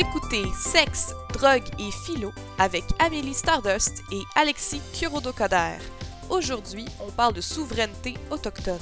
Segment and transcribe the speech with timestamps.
[0.00, 5.76] Écoutez Sexe, Drogue et Philo avec Amélie Stardust et Alexis Kurodo-Coder.
[6.30, 8.78] Aujourd'hui, on parle de souveraineté autochtone.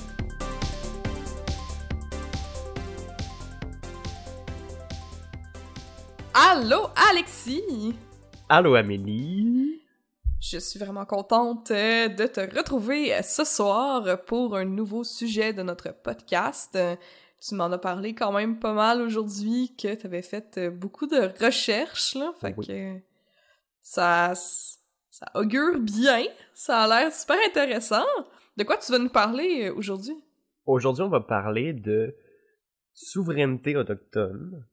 [6.35, 7.95] Allô, Alexis!
[8.51, 9.81] Allô, Amélie!
[10.39, 15.55] Je suis vraiment contente euh, de te retrouver euh, ce soir pour un nouveau sujet
[15.55, 16.77] de notre podcast.
[17.41, 21.07] Tu m'en as parlé quand même pas mal aujourd'hui, que tu avais fait euh, beaucoup
[21.07, 22.33] de recherches, là.
[22.41, 22.99] Fait que
[23.83, 26.25] ça, ça augure bien.
[26.55, 28.07] Ça a l'air super intéressant.
[28.57, 30.17] De quoi tu vas nous parler aujourd'hui?
[30.65, 32.17] Aujourd'hui, on va parler de
[32.95, 34.67] souveraineté autochtone.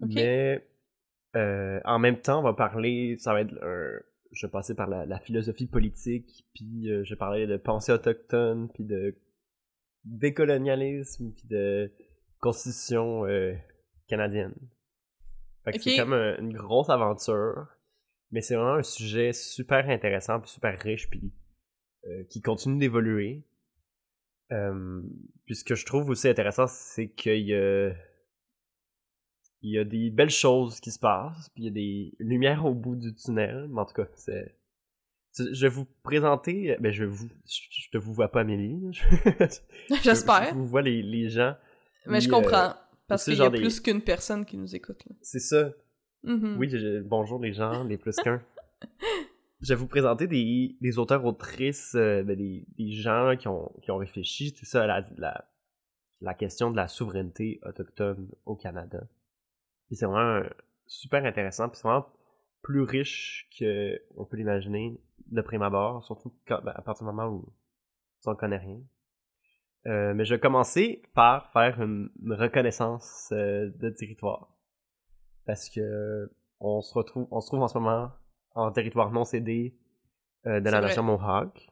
[0.00, 0.66] Mais
[1.34, 4.00] en même temps, on va parler, ça va être un,
[4.32, 9.14] je passais par la, philosophie politique, puis euh, je parlais de pensée autochtone, puis de
[10.04, 11.92] décolonialisme, puis de
[12.40, 13.54] constitution euh,
[14.08, 14.54] canadienne.
[15.64, 17.68] Fait que c'est comme une grosse aventure,
[18.30, 21.32] mais c'est vraiment un sujet super intéressant, puis super riche, puis
[22.06, 23.44] euh, qui continue d'évoluer.
[24.48, 27.92] puis ce que je trouve aussi intéressant, c'est qu'il y a
[29.62, 32.64] il y a des belles choses qui se passent, puis il y a des lumières
[32.66, 34.56] au bout du tunnel, mais en tout cas, c'est...
[35.34, 38.92] Je vais vous présenter, ben je vous, je te vous vois pas Amélie.
[40.02, 40.50] J'espère.
[40.50, 41.54] Je vous vois les, les gens.
[42.06, 42.74] Mais je comprends, euh,
[43.08, 45.02] parce qu'il y a plus qu'une personne qui nous écoute.
[45.22, 45.70] C'est ça.
[46.24, 46.56] Mm-hmm.
[46.56, 48.42] Oui, bonjour les gens, les plus qu'un.
[49.60, 53.72] je vais vous présenter des, des auteurs, autrices, euh, ben des, des, gens qui ont,
[53.82, 55.48] qui ont réfléchi, c'est ça, la, la,
[56.20, 59.00] la question de la souveraineté autochtone au Canada
[59.94, 60.46] c'est vraiment
[60.86, 62.06] super intéressant, puis c'est vraiment
[62.62, 67.52] plus riche qu'on peut l'imaginer de prime abord, surtout ben, à partir du moment où
[68.26, 68.80] on connaît rien.
[69.86, 74.56] Euh, mais je vais commencer par faire une, reconnaissance euh, de territoire.
[75.44, 76.30] Parce que
[76.60, 78.12] on se retrouve on se trouve en ce moment
[78.54, 79.76] en territoire non cédé
[80.46, 81.68] euh, de la nation Mohawk.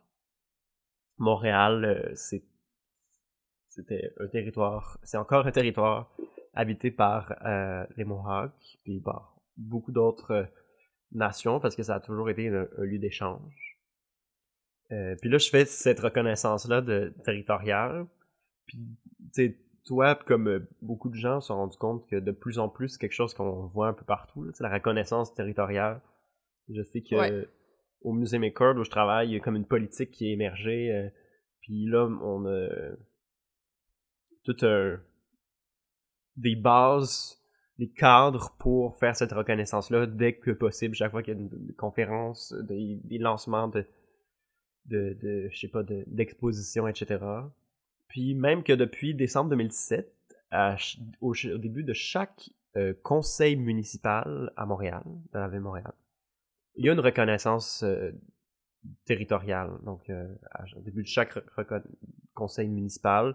[1.19, 2.43] Montréal, c'est
[3.71, 6.13] c'était un territoire, c'est encore un territoire
[6.55, 10.49] habité par euh, les Mohawks, puis par beaucoup d'autres
[11.15, 13.79] euh, nations, parce que ça a toujours été un, lieu d'échange.
[14.93, 18.07] Euh, puis là, je fais cette reconnaissance-là de territoriale.
[18.67, 18.79] Puis,
[19.35, 22.91] tu toi, comme beaucoup de gens, se sont rendus compte que de plus en plus,
[22.91, 26.01] c'est quelque chose qu'on voit un peu partout, c'est la reconnaissance territoriale.
[26.69, 27.49] Je sais que
[28.03, 31.11] au Musée McCord, où je travaille, il y a comme une politique qui est émergée.
[31.61, 32.69] puis là, on a
[34.45, 35.01] tout un,
[36.37, 37.40] des bases,
[37.81, 41.73] des cadres pour faire cette reconnaissance-là dès que possible, chaque fois qu'il y a une,
[41.79, 43.87] conférence, des, lancements de,
[44.85, 47.25] de, je sais pas, d'expositions, etc.
[48.07, 50.15] Puis même que depuis décembre 2017,
[51.23, 55.03] au, début de chaque euh, conseil municipal à Montréal,
[55.33, 55.95] dans la ville de Montréal,
[56.77, 58.13] il y a une reconnaissance euh,
[59.07, 59.71] territoriale.
[59.85, 60.29] Donc, euh,
[60.77, 61.39] au début de chaque
[62.35, 63.35] conseil municipal,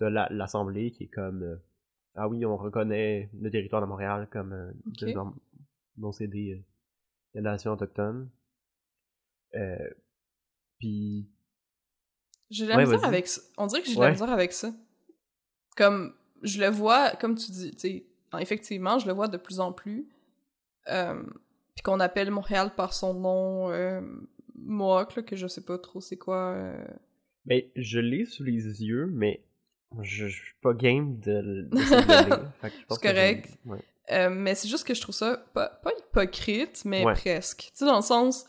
[0.00, 1.58] de l'Assemblée qui est comme
[2.16, 5.14] ah oui, on reconnaît le territoire de Montréal comme euh, okay.
[6.12, 6.64] cédé euh,
[7.34, 8.30] des nations autochtones.
[9.54, 9.90] Euh,
[10.78, 11.28] puis.
[12.50, 13.42] J'ai la misère avec ça.
[13.58, 14.72] On dirait que j'ai la misère avec ça.
[15.76, 18.06] Comme, je le vois, comme tu dis, tu sais,
[18.38, 20.08] effectivement, je le vois de plus en plus.
[20.88, 21.22] Euh,
[21.74, 24.00] puis qu'on appelle Montréal par son nom euh,
[24.54, 26.52] Mohawk, que je sais pas trop c'est quoi.
[26.54, 26.86] Euh...
[27.44, 29.45] Mais je l'ai sous les yeux, mais
[30.02, 31.78] je, suis pas game de, de
[32.90, 33.50] C'est correct.
[34.12, 37.70] Euh, mais c'est juste que je trouve ça pas, pas hypocrite, mais presque.
[37.70, 38.44] Tu sais, dans le sens,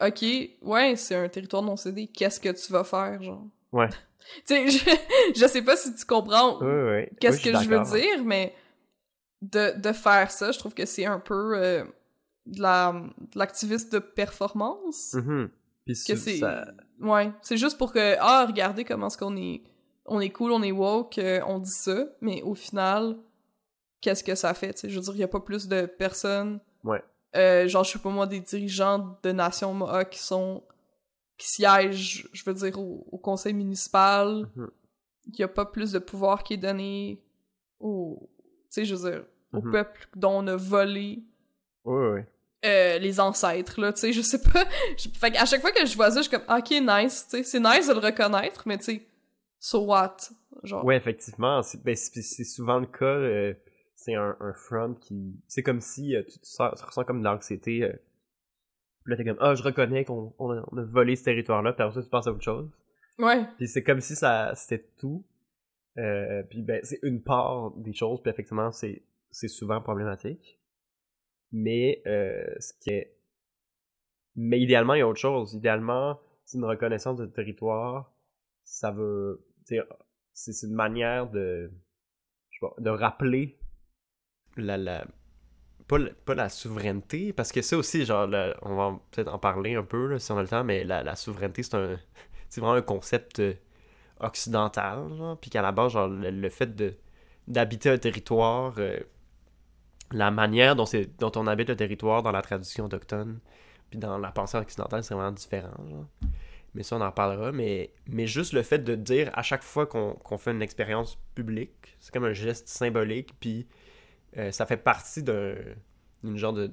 [0.00, 0.24] ok,
[0.62, 3.46] ouais, c'est un territoire non cédé, qu'est-ce que tu vas faire, genre?
[3.72, 3.88] Ouais.
[4.46, 4.90] tu sais, je,
[5.36, 6.58] je sais pas si tu comprends
[7.20, 8.54] qu'est-ce que je veux dire, mais
[9.42, 11.84] de, de faire ça, je trouve que c'est un peu euh,
[12.46, 15.14] de l'activiste de performance.
[15.14, 15.46] Mm
[15.86, 16.40] Puis c'est...
[17.00, 19.62] Ouais, c'est juste pour que, ah, regardez comment est-ce qu'on est
[20.10, 23.16] on est cool, on est woke, euh, on dit ça, mais au final,
[24.00, 26.60] qu'est-ce que ça fait, Je veux dire, il y a pas plus de personnes...
[26.84, 27.02] Ouais.
[27.36, 30.64] Euh, genre, je sais pas moi, des dirigeants de nations Mohawk qui sont...
[31.38, 34.48] qui siègent, je veux dire, au, conseil municipal.
[34.56, 34.70] Il mhm.
[35.38, 37.22] y a pas plus de pouvoir qui est donné
[37.78, 38.28] au...
[38.64, 39.70] Tu sais, je veux dire, au mhm.
[39.70, 41.22] peuple dont on a volé...
[41.84, 42.26] Ouais,
[42.62, 44.64] euh, les ancêtres, là, tu sais, je sais pas.
[45.18, 47.42] Fait à chaque fois que je vois ça, je suis comme, ok, nice, tu sais,
[47.42, 49.06] c'est nice de le reconnaître, mais tu sais,
[49.60, 50.16] so what?
[50.64, 50.84] Genre.
[50.84, 53.04] Ouais, effectivement, c'est ben, souvent le cas.
[53.04, 53.54] Euh,
[53.94, 55.40] c'est un, un, front qui.
[55.46, 57.84] C'est comme si euh, tu, te ressens comme de l'anxiété.
[57.84, 57.92] Euh,
[59.06, 62.02] là, t'es comme, ah, je reconnais qu'on on a, volé ce territoire-là, puis après ça,
[62.02, 62.68] tu penses à autre chose.
[63.18, 63.44] Ouais.
[63.58, 65.24] Puis c'est comme si ça c'était tout.
[65.94, 69.02] puis ben, c'est une part des choses, puis effectivement, c'est
[69.48, 70.58] souvent problématique.
[71.52, 73.20] Mais ce qui est
[74.36, 75.54] mais idéalement, il y a autre chose.
[75.54, 78.12] Idéalement, c'est une reconnaissance de territoire.
[78.64, 79.44] Ça veut.
[79.64, 81.70] C'est une manière de.
[82.78, 83.58] De rappeler
[84.56, 84.76] la.
[84.76, 85.06] la
[85.88, 88.28] pas, pas, la souveraineté, parce que ça aussi, genre,
[88.62, 91.16] on va peut-être en parler un peu si on a le temps, mais la, la
[91.16, 91.98] souveraineté, c'est un.
[92.50, 93.54] C'est vraiment un concept euh,
[94.18, 96.94] occidental, puis qu'à la base, genre, le, fait de
[97.46, 98.98] d'habiter un territoire, euh,
[100.12, 100.84] la manière dont,
[101.18, 103.38] dont on habite le territoire dans la tradition autochtone,
[103.88, 105.70] puis dans la pensée occidentale, c'est vraiment différent.
[106.74, 107.52] Mais ça, on en parlera.
[107.52, 111.96] Mais, mais juste le fait de dire à chaque fois qu'on fait une expérience publique,
[111.98, 113.66] c'est comme un geste symbolique, puis
[114.36, 116.70] euh, ça fait partie d'une genre de,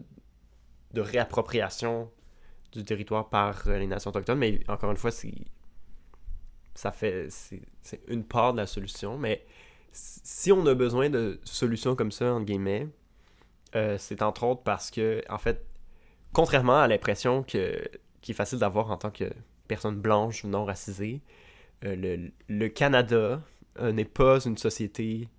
[0.94, 2.12] de réappropriation
[2.72, 4.38] du territoire par euh, les nations autochtones.
[4.38, 5.34] Mais encore une fois, c'est
[6.76, 7.62] ça fait c'est
[8.08, 9.18] une part de la solution.
[9.18, 9.46] Mais
[9.92, 12.88] si on a besoin de solutions comme ça, entre guillemets,
[13.76, 15.66] euh, c'est entre autres parce que, en fait,
[16.34, 17.82] contrairement à l'impression que
[18.22, 19.32] qui est facile d'avoir en tant que
[19.68, 21.22] personne blanche ou non racisée,
[21.86, 23.42] euh, le, le, Canada
[23.80, 25.30] euh, n'est pas une société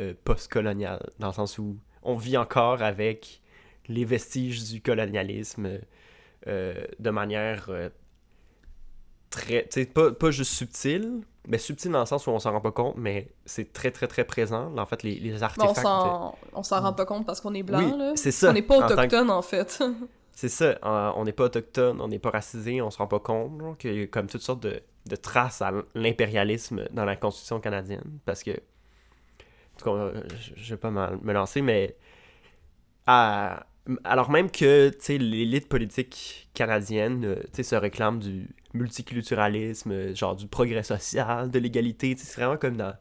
[0.00, 3.42] euh, post-coloniale, dans le sens où on vit encore avec
[3.88, 5.80] les vestiges du colonialisme
[6.46, 7.70] de manière
[9.30, 12.72] très, pas, pas, juste subtile, mais subtile dans le sens où on s'en rend pas
[12.72, 14.76] compte, mais c'est très très très présent.
[14.76, 15.86] En fait, les, les artefacts.
[16.52, 18.12] on s'en rend pas compte parce qu'on est blanc, oui, là.
[18.16, 18.50] C'est ça.
[18.50, 19.82] On n'est pas autochtone, en, fait.
[20.34, 20.78] c'est ça.
[20.82, 24.02] on n'est pas autochtone, on n'est pas racisé, on se rend pas compte qu'il y
[24.02, 28.18] a comme toutes sortes de, traces à l'impérialisme dans la Constitution canadienne.
[28.24, 28.52] Parce que.
[29.84, 31.96] je vais pas me lancer, mais.
[33.06, 41.50] alors même que l'élite politique canadienne euh, se réclame du multiculturalisme, genre du progrès social,
[41.50, 42.14] de l'égalité.
[42.16, 42.94] C'est vraiment comme dans.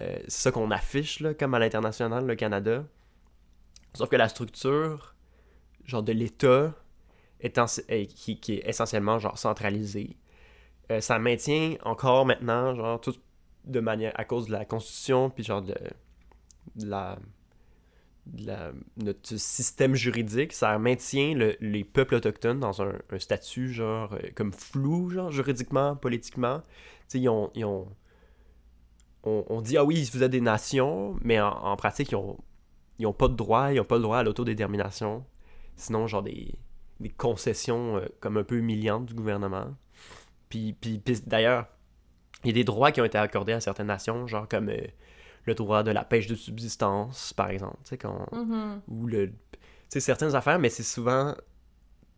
[0.00, 2.84] Euh, ça qu'on affiche, là, comme à l'international, le Canada.
[3.94, 5.13] Sauf que la structure,
[5.84, 6.74] genre de l'État,
[7.40, 10.16] qui, est essentiellement genre centralisée,
[10.90, 13.00] euh, ça maintient encore maintenant, genre,
[13.64, 14.12] de manière.
[14.18, 15.74] à cause de la Constitution, puis genre de,
[18.96, 25.10] notre système juridique, ça maintient les peuples autochtones dans un, statut genre euh, comme flou,
[25.10, 26.62] genre juridiquement, politiquement.
[27.14, 27.50] on,
[29.62, 32.38] dit ah oui, vous êtes des nations, mais en, pratique, ils ont,
[32.98, 35.24] ils ont pas de droit, ils ont pas le droit à l'autodétermination.
[35.76, 36.54] Sinon, genre des,
[37.00, 39.74] des concessions euh, comme un peu humiliantes du gouvernement.
[40.48, 41.66] Puis, puis, d'ailleurs,
[42.44, 44.86] il y a des droits qui ont été accordés à certaines nations, genre comme euh,
[45.44, 48.26] le droit de la pêche de subsistance, par exemple, tu sais, quand...
[48.32, 48.80] Mm-hmm.
[48.88, 49.32] ou le...
[49.90, 51.34] Tu certaines affaires, mais c'est souvent...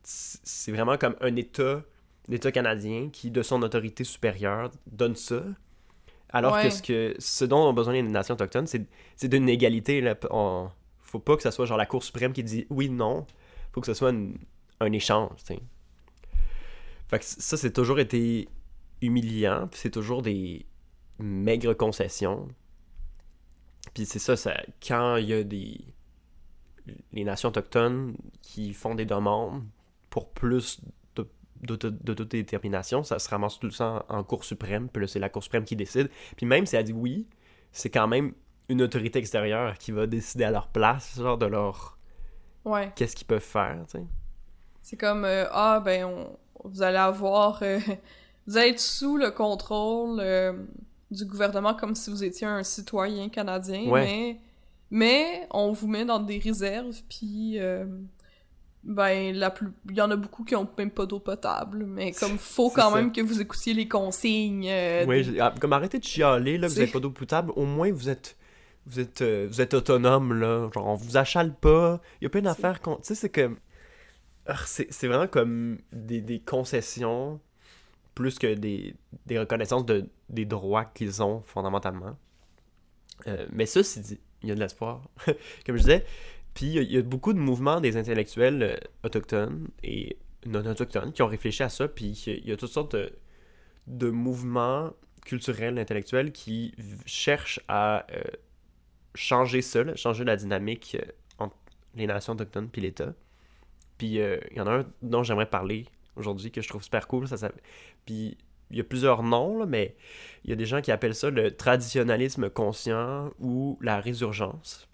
[0.02, 1.82] C'est vraiment comme un État,
[2.28, 5.42] l'État canadien, qui, de son autorité supérieure, donne ça,
[6.30, 10.00] alors que, ce que ce dont ont besoin les nations autochtones, c'est d'une égalité.
[10.00, 10.14] Là.
[10.30, 10.68] On,
[11.00, 13.26] faut pas que ce soit genre la Cour suprême qui dit oui, non.
[13.76, 14.14] Faut que ce soit
[14.81, 15.37] un échange.
[15.37, 15.61] T'sais.
[17.20, 18.49] Ça, c'est toujours été
[19.02, 19.69] humiliant.
[19.73, 20.64] C'est toujours des
[21.19, 22.49] maigres concessions.
[23.93, 24.55] Puis c'est ça, ça,
[24.87, 25.84] quand il y a des
[27.12, 29.62] les nations autochtones qui font des demandes
[30.08, 30.81] pour plus
[31.61, 35.42] d'autodétermination, ça se ramasse tout le temps en Cour suprême, puis là c'est la Cour
[35.42, 36.09] suprême qui décide.
[36.37, 37.26] Puis même si elle dit oui,
[37.73, 38.33] c'est quand même
[38.71, 41.99] une autorité extérieure qui va décider à leur place, genre de leur...
[42.66, 42.92] Ouais.
[42.96, 44.04] Qu'est-ce qu'ils peuvent faire, tu sais?
[44.82, 46.26] C'est comme, euh, ah ben,
[46.64, 47.61] vous allez avoir...
[47.62, 47.78] Euh,
[48.46, 50.18] vous allez être sous le contrôle...
[50.20, 50.52] Euh,
[51.08, 54.40] du gouvernement comme si vous étiez un citoyen canadien, mais,
[54.90, 57.61] mais on vous met dans des réserves, puis
[58.82, 62.11] ben la plus il y en a beaucoup qui ont même pas d'eau potable, mais
[62.11, 64.68] comme faut quand même que vous écoutiez les consignes.
[65.06, 68.08] Oui, ah, comme arrêtez de chialer là, vous avez pas d'eau potable, au moins vous
[68.08, 68.37] êtes
[68.87, 72.31] vous êtes euh, vous êtes autonome là, genre on vous achale pas, il y a
[72.31, 73.59] plein d'affaires tu sais c'est comme
[74.47, 77.40] ah, c'est vraiment comme des, des concessions
[78.16, 78.95] plus que des,
[79.26, 82.16] des reconnaissances de, des droits qu'ils ont fondamentalement.
[83.26, 85.02] Euh, mais ça, c'est dit, il y a de l'espoir,
[85.66, 86.05] comme je disais.
[86.55, 90.16] Puis il y, a beaucoup de mouvements des intellectuels euh, autochtones et
[90.47, 91.87] non autochtones qui ont réfléchi à ça.
[91.88, 92.97] Puis il y a toutes sortes
[93.87, 94.93] de, mouvements
[95.26, 96.75] culturels, intellectuels qui
[97.05, 98.07] cherchent à
[99.16, 100.96] changer ça, changer la dynamique
[101.38, 101.56] entre
[101.94, 103.14] les nations autochtones puis l'État.
[103.99, 107.26] Puis il y en a un dont j'aimerais parler aujourd'hui que je trouve super cool.
[108.04, 108.37] Puis
[108.70, 109.96] il y a plusieurs noms, là, mais
[110.44, 114.88] il y a des gens qui appellent ça le traditionnalisme conscient ou la résurgence.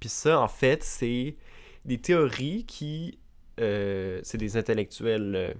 [0.00, 1.36] Puis ça, en fait, c'est
[1.84, 3.18] des théories qui...
[3.60, 5.52] Euh, c'est des intellectuels euh,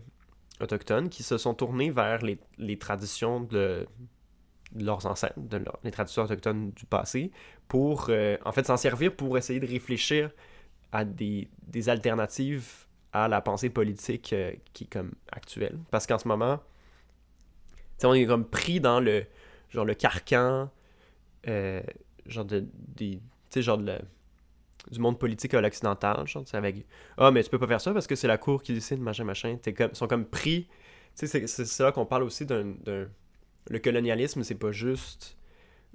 [0.60, 3.86] autochtones qui se sont tournés vers les, traditions de,
[4.76, 5.34] leurs ancêtres,
[5.82, 7.32] les traditions autochtones du passé,
[7.68, 10.30] pour euh, en fait s'en servir pour essayer de réfléchir
[10.92, 15.78] à des, des alternatives à la pensée politique euh, qui est comme actuelle.
[15.90, 16.60] Parce qu'en ce moment,
[18.04, 19.24] on est comme pris dans le
[19.70, 20.70] genre le carcan
[21.48, 21.82] euh,
[22.26, 23.20] genre de des
[23.56, 23.98] genre de
[24.90, 26.86] du monde politique à l'occidental genre avec
[27.18, 29.24] ah mais tu peux pas faire ça parce que c'est la cour qui décide machin
[29.24, 30.68] machin t'es comme sont comme pris
[31.14, 35.37] c'est- là qu'on parle aussi d'un- le colonialisme c'est pas juste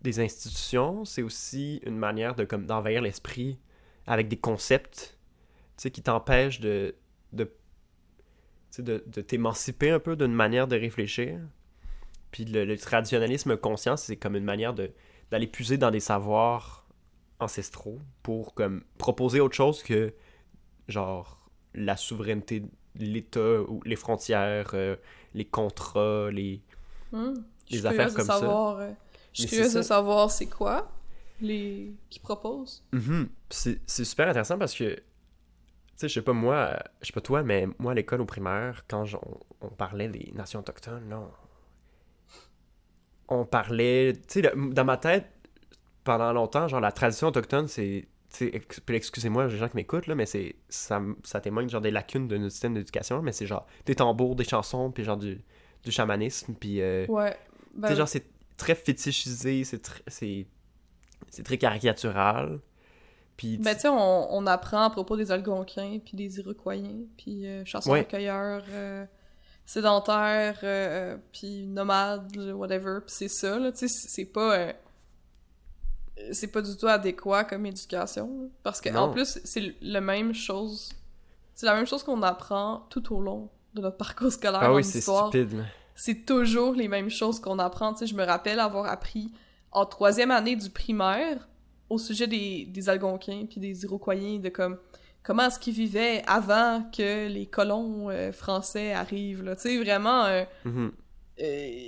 [0.04, 3.60] des institutions c'est aussi une manière de comme d'envahir l'esprit
[4.08, 5.18] avec des concepts
[5.78, 6.96] qui t'empêchent de
[7.34, 7.52] de tu
[8.72, 11.40] sais, de, de t'émanciper un peu d'une manière de réfléchir
[12.32, 14.92] puis le, le traditionnalisme conscient, c'est comme une manière de
[15.32, 16.88] d'aller puiser dans des savoirs
[17.40, 20.14] ancestraux pour comme proposer autre chose que
[20.88, 24.96] genre la souveraineté de l'État ou les frontières, euh,
[25.34, 26.62] les contrats, les
[27.12, 27.34] Hmm.
[27.86, 28.40] Affaires comme ça.
[28.80, 28.92] euh,
[29.34, 30.92] je suis curieuse de savoir c'est quoi
[31.42, 32.84] les qui proposent.
[32.94, 33.30] Mhm.
[33.50, 35.02] C'est c'est super intéressant parce que, tu
[35.96, 38.84] sais, je sais pas moi, je sais pas toi, mais moi à l'école au primaire,
[38.88, 41.20] quand on, on parlait des nations autochtones, là,
[43.30, 45.26] on, on parlait, tu sais, dans ma tête,
[46.04, 50.08] pendant longtemps, genre la tradition autochtone, c'est, tu sais, ex- excusez-moi les gens qui m'écoutent,
[50.08, 53.48] là, mais c'est, ça, ça témoigne genre des lacunes de notre système d'éducation, mais c'est
[53.48, 55.42] genre des tambours, des chansons, puis genre du,
[55.84, 56.82] du chamanisme, puis...
[56.82, 57.32] euh, Ouais.
[57.74, 58.26] tu Ben, sais, genre, c'est
[58.58, 60.48] très fétichisé, c'est très, c'est,
[61.30, 62.60] c'est très caricatural.
[63.38, 66.76] Puis, ben, tu sais, on, on apprend à propos des Algonquins, puis des Iroquois,
[67.18, 69.06] puis euh, chasseurs-recueilleurs, euh,
[69.66, 74.58] sédentaires, euh, puis nomades, whatever, puis c'est ça, là, tu sais, c'est pas...
[74.60, 74.74] euh,
[76.32, 78.48] c'est pas du tout adéquat comme éducation, là.
[78.62, 80.92] parce que en plus, c'est le- la même chose...
[81.56, 84.84] C'est la même chose qu'on apprend tout au long de notre parcours scolaire ah oui,
[84.84, 85.54] c'est stupide.
[85.54, 85.64] là.
[85.96, 87.94] C'est toujours les mêmes choses qu'on apprend.
[87.94, 89.32] Tu sais, je me rappelle avoir appris
[89.72, 91.48] en troisième année du primaire
[91.90, 94.78] au sujet des, des Algonquins puis des Iroquois, de comme
[95.22, 99.44] comment est-ce qu'ils vivaient avant que les colons euh, français arrivent.
[99.44, 99.56] Là.
[99.56, 100.92] Tu sais, vraiment, euh, Mhm.
[101.42, 101.80] euh,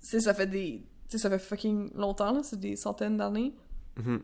[0.00, 0.82] ça fait des...
[1.08, 3.52] Tu sais, ça fait fucking longtemps, c'est des centaines d'années.
[3.96, 4.22] Mhm.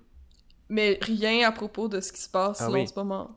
[0.68, 2.82] Mais rien à propos de ce qui se passe Ah là, oui.
[2.82, 3.30] en ce moment.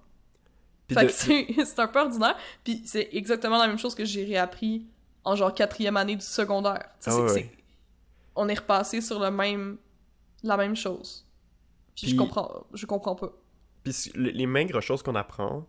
[0.88, 2.36] Puis Fait de- que c'est c'est un peu ordinaire.
[2.64, 4.88] Puis c'est exactement la même chose que j'ai réappris
[5.30, 6.90] en genre quatrième année du secondaire.
[7.06, 7.52] Ah ouais.
[8.36, 9.78] On est repassé sur le même...
[10.44, 11.26] la même chose.
[11.96, 13.32] Puis, je comprends je comprends pas.
[13.84, 15.66] Puis les maigres choses qu'on apprend,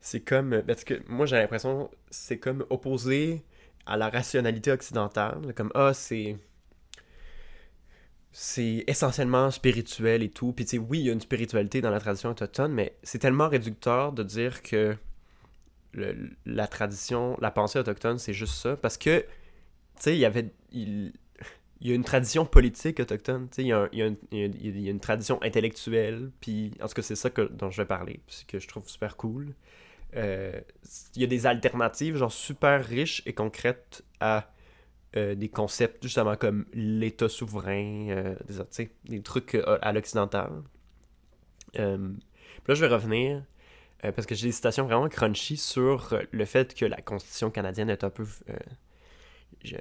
[0.00, 0.62] c'est comme.
[0.66, 3.44] Parce que moi, j'ai l'impression c'est comme opposé
[3.86, 5.54] à la rationalité occidentale.
[5.56, 6.36] Comme, ah, c'est.
[8.34, 10.52] C'est essentiellement spirituel et tout.
[10.52, 13.18] Puis, tu sais, oui, il y a une spiritualité dans la tradition autochtone, mais c'est
[13.18, 14.96] tellement réducteur de dire que
[16.46, 18.76] la tradition, la pensée autochtone, c'est juste ça.
[18.76, 19.26] Parce que, tu
[20.00, 20.52] sais, il y avait.
[20.72, 21.12] Il,
[21.80, 24.16] y a une tradition politique autochtone, tu sais, il il
[24.62, 27.82] il y a- une tradition intellectuelle, puis en tout cas, c'est ça que, dont je
[27.82, 29.54] vais parler, puis que je trouve super cool.
[30.16, 30.60] Euh,
[31.16, 34.52] il y a des alternatives, genre super riches et concrètes à
[35.16, 38.34] euh, des concepts, justement, comme l'État souverain, euh,
[38.78, 40.50] des, des trucs euh, à l'occidental.
[42.68, 43.42] Là, je vais revenir,
[44.04, 47.50] euh, parce que j'ai des citations vraiment crunchy sur euh, le fait que la Constitution
[47.50, 48.24] canadienne est un peu...
[48.50, 48.56] euh,
[49.64, 49.76] je-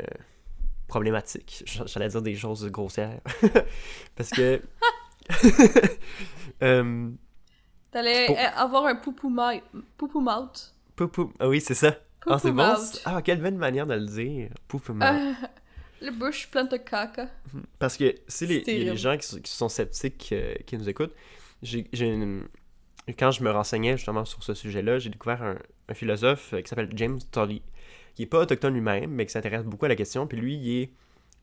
[0.87, 1.63] problématique.
[1.85, 3.21] J'allais dire des choses grossières.
[4.15, 4.61] Parce que.
[7.91, 9.59] T'allais Pour- avoir un poupou ma-
[9.97, 10.73] poupou mouth.
[10.95, 11.33] poupou.
[11.39, 11.97] Ah oui, c'est ça.
[12.27, 12.65] Ah, c'est bon.
[12.67, 13.01] mouth.
[13.05, 14.49] Ah, quelle belle manière de le dire.
[14.67, 15.03] Poupou mouth.
[15.03, 15.33] Euh,
[16.01, 17.27] le bush plein de caca.
[17.79, 20.87] Parce que si les, y a gens qui, sont- qui sont sceptiques euh, qui nous
[20.87, 21.15] écoutent,
[21.63, 22.47] j'ai une-
[23.17, 25.57] quand je me renseignais justement sur ce sujet-là, j'ai découvert un,
[25.93, 27.61] philosophe euh, qui s'appelle James Tolley,
[28.15, 30.25] qui est pas autochtone lui-même, mais qui s'intéresse beaucoup à la question.
[30.25, 30.89] Puis lui, il est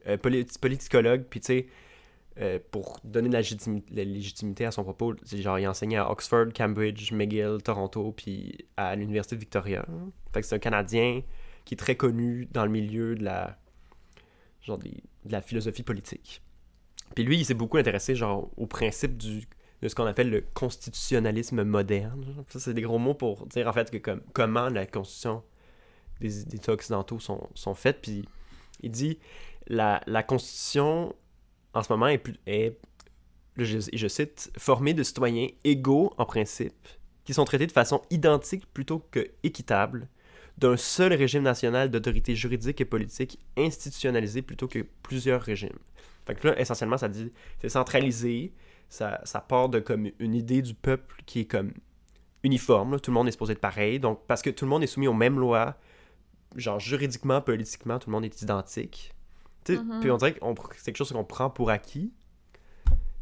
[0.07, 1.67] euh, politi- politicologue, puis tu sais,
[2.41, 5.97] euh, pour donner de la, légitimi- la légitimité à son propos, genre il a enseigné
[5.97, 9.85] à Oxford, Cambridge, McGill, Toronto, puis à l'Université de Victoria.
[10.33, 11.23] Fait que c'est un Canadien
[11.65, 13.59] qui est très connu dans le milieu de la
[14.63, 14.91] genre de
[15.29, 16.41] la philosophie politique.
[17.15, 19.47] Puis lui, il s'est beaucoup intéressé genre au principe du
[19.83, 22.45] de ce qu'on appelle le constitutionnalisme moderne.
[22.49, 25.43] Ça, c'est des gros mots pour dire en fait que comme comment la constitution
[26.21, 28.01] des, États occidentaux sont, sont faites.
[28.03, 28.25] Puis
[28.81, 29.19] il dit
[29.69, 31.15] la, la constitution
[31.75, 32.39] en ce moment est, plus-
[33.57, 36.89] je cite, formée de citoyens égaux en principe,
[37.25, 40.09] qui sont traités de façon identique plutôt que équitable,
[40.59, 45.79] d'un seul régime national d'autorité juridique et politique institutionnalisé plutôt que plusieurs régimes.
[46.27, 48.53] Fait que là, essentiellement, ça dit, c'est centralisé,
[48.89, 51.73] ça, ça part de comme une idée du peuple qui est comme
[52.43, 54.83] uniforme, là, tout le monde est supposé être pareil, donc parce que tout le monde
[54.83, 55.77] est soumis aux mêmes lois,
[56.57, 59.13] genre juridiquement, politiquement, tout le monde est identique.
[59.69, 59.99] Mhm.
[60.01, 60.39] Puis on dirait que
[60.77, 62.13] c'est quelque chose qu'on prend pour acquis,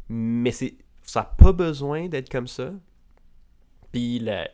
[0.07, 2.71] mais c'est ça n'a pas besoin d'être comme ça.
[3.91, 4.49] Puis la-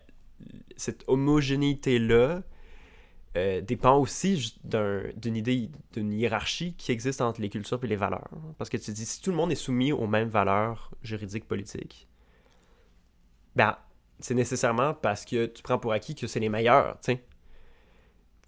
[0.75, 2.41] cette homogénéité-là
[3.35, 8.29] euh, dépend aussi d'une idée, d'une hiérarchie qui existe entre les cultures et les valeurs.
[8.57, 12.07] Parce que tu dis, si tout le monde est soumis aux mêmes valeurs juridiques, politiques,
[13.55, 13.75] ben,
[14.19, 17.23] c'est nécessairement parce que tu prends pour acquis que c'est les meilleurs, tu sais.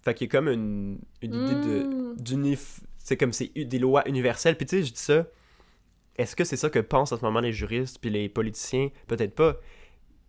[0.02, 2.16] Fait qu'il y a comme une, une idée de Mm.
[2.16, 2.80] d'unif...
[2.98, 4.56] C'est comme c'est des lois universelles.
[4.56, 5.26] Puis tu sais, je dis ça,
[6.16, 8.90] est-ce que c'est ça que pensent en ce moment les juristes puis les politiciens?
[9.06, 9.56] Peut-être pas.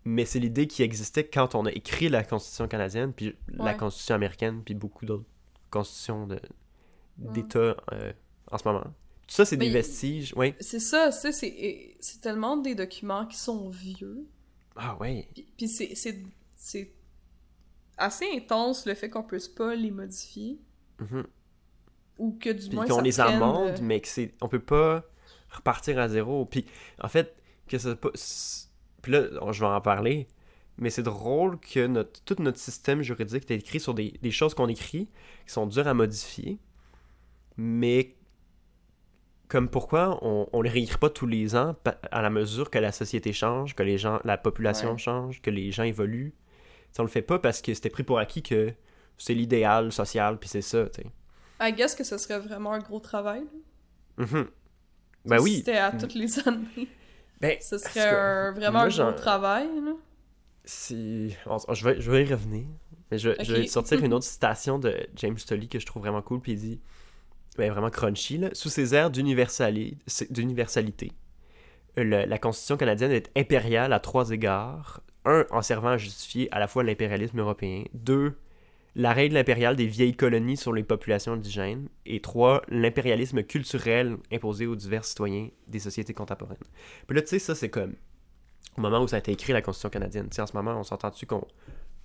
[0.09, 3.77] Mais c'est l'idée qui existait quand on a écrit la Constitution canadienne, puis la Ouais.
[3.77, 5.25] Constitution américaine, puis beaucoup d'autres
[5.69, 7.31] constitutions Mm.
[7.33, 8.13] d'États euh,
[8.51, 8.83] en ce moment.
[8.83, 10.33] Tout ça, c'est des vestiges.
[10.37, 10.53] Oui.
[10.61, 14.25] C'est ça, ça, c'est tellement des documents qui sont vieux.
[14.77, 15.27] Ah ouais.
[15.33, 16.91] Puis, puis c'est-
[17.97, 20.59] assez intense le fait qu'on puisse pas les modifier.
[20.99, 21.25] Mhm.
[22.19, 24.33] Ou que du Puis moins qu'on les prenne, amende, euh, mais que c'est.
[24.41, 25.03] On peut pas
[25.49, 26.45] repartir à zéro.
[26.45, 26.65] Puis
[27.01, 27.35] en fait,
[27.67, 27.95] que ça
[29.07, 30.27] Puis là, je vais en parler.
[30.79, 34.53] Mais c'est drôle que notre, tout notre système juridique est écrit sur des, des choses
[34.53, 35.07] qu'on écrit
[35.45, 36.59] qui sont dures à modifier.
[37.55, 38.15] Mais
[39.47, 41.73] comme pourquoi on, on les réécrit pas tous les ans
[42.11, 44.97] à la mesure que la société change, que les gens, la population Ouais.
[44.97, 46.33] change, que les gens évoluent.
[46.91, 48.73] Ça, on le fait pas parce que c'était pris pour acquis que
[49.17, 51.07] c'est l'idéal social, puis c'est ça, tu sais.
[51.61, 53.45] I guess que ce serait vraiment un gros travail.
[54.17, 54.25] là.
[54.25, 54.47] Mhm.
[55.25, 55.55] Ben oui.
[55.57, 56.87] C'était à toutes les années.
[57.41, 59.67] Ben, Ce serait un- vraiment moi, un gros travail.
[59.83, 59.91] Là.
[60.65, 61.35] Si...
[61.45, 62.65] on- Je, vais, je vais y revenir.
[63.11, 66.21] Mais je, je vais sortir une autre citation de James Tully que je trouve vraiment
[66.21, 66.41] cool.
[66.41, 66.81] Puis il dit,
[67.57, 68.49] ben, vraiment crunchy, là.
[68.53, 69.97] Sous ces airs d'universali-
[70.29, 71.11] d'universalité,
[71.95, 75.01] la Constitution canadienne est impériale à trois égards.
[75.25, 77.83] Un, en servant à justifier à la fois l'impérialisme européen.
[77.93, 78.37] Deux,
[78.99, 81.87] la règle impériale des vieilles colonies sur les populations indigènes.
[82.07, 86.57] Et trois, l'impérialisme culturel imposé aux divers citoyens des sociétés contemporaines.
[87.05, 87.93] Puis là, tu sais, ça, c'est comme
[88.75, 90.27] au moment où ça a été écrit, la Constitution canadienne.
[90.29, 91.45] Tu sais, en ce moment, on s'entend dessus qu'on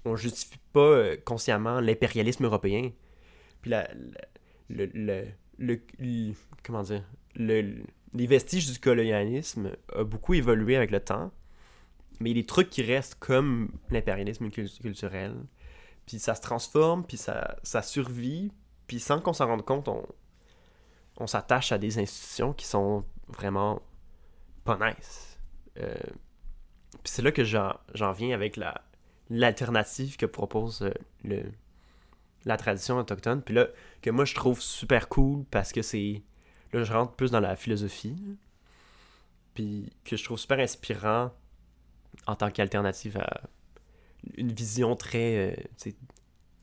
[0.04, 2.90] on justifie pas euh, consciemment l'impérialisme européen?
[3.62, 3.88] Puis la,
[4.68, 5.24] le, le,
[5.58, 7.04] le- Comment dire
[7.36, 7.76] le,
[8.12, 11.32] Les vestiges du colonialisme ont beaucoup évolué avec le temps.
[12.20, 15.34] Mais les trucs qui restent comme l'impérialisme cul- culturel.
[16.06, 18.52] Puis ça se transforme, puis ça, ça survit.
[18.86, 20.04] Puis sans qu'on s'en rende compte, on,
[21.18, 23.80] on s'attache à des institutions qui sont vraiment
[24.64, 25.38] pas nice.
[25.78, 25.94] Euh,
[26.90, 28.82] puis c'est là que j'en viens avec la
[29.30, 30.92] l'alternative que propose euh,
[31.24, 31.42] le,
[32.44, 33.42] la tradition autochtone.
[33.42, 33.68] Puis là,
[34.02, 36.22] que moi je trouve super cool parce que c'est.
[36.72, 38.36] Là, je rentre plus dans la philosophie.
[39.54, 41.30] Puis que je trouve super inspirant
[42.26, 43.42] en tant qu'alternative à
[44.36, 45.36] une vision très.
[45.36, 45.96] euh, tu sais,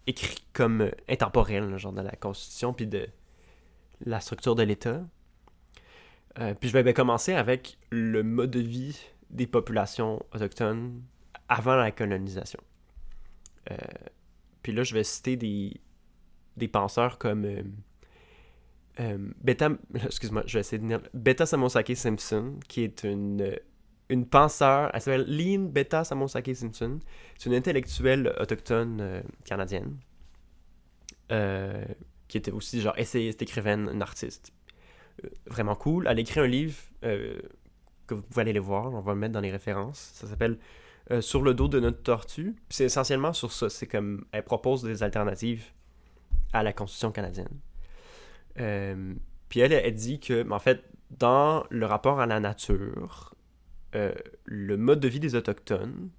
[0.08, 3.08] écrite comme euh, intemporelle, genre de la Constitution, puis de
[4.06, 5.02] la structure de l'État.
[6.40, 11.02] Euh, puis je vais ben, commencer avec le mode de vie des populations autochtones
[11.48, 12.60] avant la colonisation.
[13.72, 13.76] Euh,
[14.64, 15.80] puis là, je vais citer des,
[16.58, 17.64] des penseurs comme euh,
[19.00, 23.56] euh, Beta, excuse-moi, je vais essayer de dire Beta Samosake Simpson, qui est une, euh,
[24.10, 27.00] une penseur, elle s'appelle Lynn Beta Samosake Simpson.
[27.38, 29.98] C'est une intellectuelle autochtone euh, canadienne,
[31.32, 31.86] euh,
[32.28, 34.52] qui était aussi genre essayiste, écrivaine, une artiste.
[35.24, 36.08] Euh, vraiment cool.
[36.10, 39.42] Elle écrit un livre que vous pouvez aller le voir, on va le mettre dans
[39.42, 40.12] les références.
[40.16, 40.58] Ça s'appelle
[41.22, 42.56] Sur le dos de notre tortue.
[42.70, 43.70] C'est essentiellement sur ça.
[43.70, 45.66] C'est comme elle propose des alternatives
[46.52, 47.60] à la Constitution canadienne.
[49.50, 53.36] Puis elle, elle dit que, en fait, dans le rapport à la nature,
[53.96, 54.14] euh,
[54.46, 56.10] le mode de vie des Autochtones,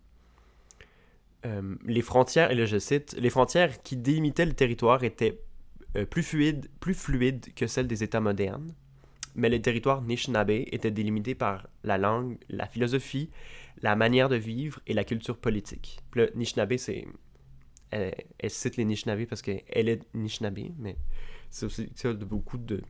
[1.47, 5.41] euh, les frontières, et là je cite, les frontières qui délimitaient le territoire étaient
[5.97, 6.97] euh, plus, fluides, plus
[7.55, 8.75] que celles des États modernes,
[9.35, 13.31] mais les territoires Anishinaabe étaient délimités par la langue, la philosophie,
[13.83, 16.01] la manière de vivre et la culture politique.
[16.15, 17.07] Là, Anishinaabe, c'est...
[17.93, 20.97] Elle, elle cite les Anishinaabe parce qu'elle est Anishinaabe, mais
[21.49, 22.83] c'est aussi ça de beaucoup de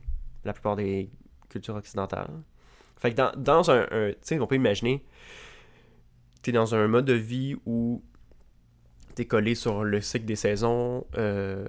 [0.43, 1.09] la plupart des
[1.49, 2.41] cultures occidentales.
[3.01, 5.03] Fait que dans, dans un, tu sais, on peut imaginer,
[6.43, 8.03] t'es dans un mode de vie où
[9.15, 11.65] t'es collé sur le cycle des saisons, euh,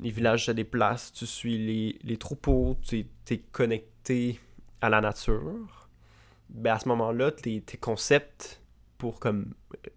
[0.00, 4.38] les villages se déplacent, tu suis les, les troupeaux, tu es connecté
[4.82, 5.88] à la nature.
[6.50, 8.60] Ben à ce moment-là, tes, concepts
[8.98, 9.90] pour comme euh,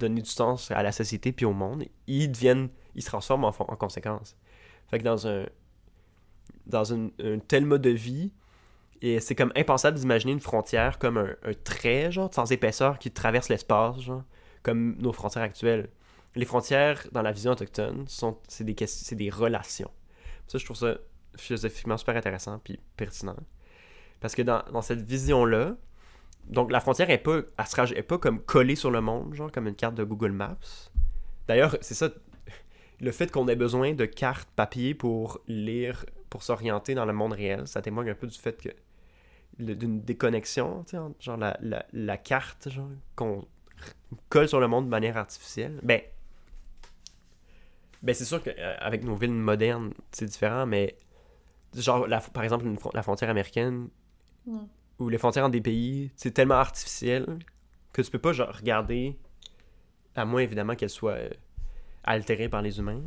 [0.00, 3.52] donner du sens à la société puis au monde, ils deviennent, ils se transforment en,
[3.52, 4.36] conséquence.
[4.88, 5.46] Fait que dans un
[6.66, 7.08] dans un
[7.48, 8.32] tel mode de vie,
[9.02, 13.48] et c'est comme impensable d'imaginer une frontière comme un, trait, genre, sans épaisseur qui traverse
[13.48, 14.24] l'espace, genre,
[14.62, 15.88] comme nos frontières actuelles.
[16.34, 19.90] Les frontières, dans la vision autochtone, sont, c'est des, c'est des relations.
[20.46, 20.98] Ça, je trouve ça
[21.36, 23.36] philosophiquement super intéressant puis pertinent.
[24.20, 25.76] Parce que dans, dans cette vision-là,
[26.44, 29.66] donc la frontière est pas, elle est pas comme collée sur le monde, genre comme
[29.66, 30.58] une carte de Google Maps.
[31.48, 32.10] D'ailleurs, c'est ça,
[33.00, 37.32] le fait qu'on ait besoin de cartes papier pour lire, pour s'orienter dans le monde
[37.32, 38.68] réel, ça témoigne un peu du fait que
[39.58, 42.68] d'une déconnexion, tu sais, genre la, la, la carte,
[43.16, 43.46] qu'on
[44.28, 45.78] colle sur le monde de manière artificielle.
[45.82, 46.00] Ben,
[48.02, 50.96] ben c'est sûr qu'avec nos villes modernes, c'est différent, mais
[51.74, 53.88] genre, la- par exemple, une la frontière américaine,
[54.98, 57.38] ou les frontières entre des pays, c'est tellement artificiel
[57.92, 59.18] que tu peux pas genre regarder,
[60.14, 61.30] à moins évidemment qu'elle soit euh,
[62.04, 63.02] altérée par les humains,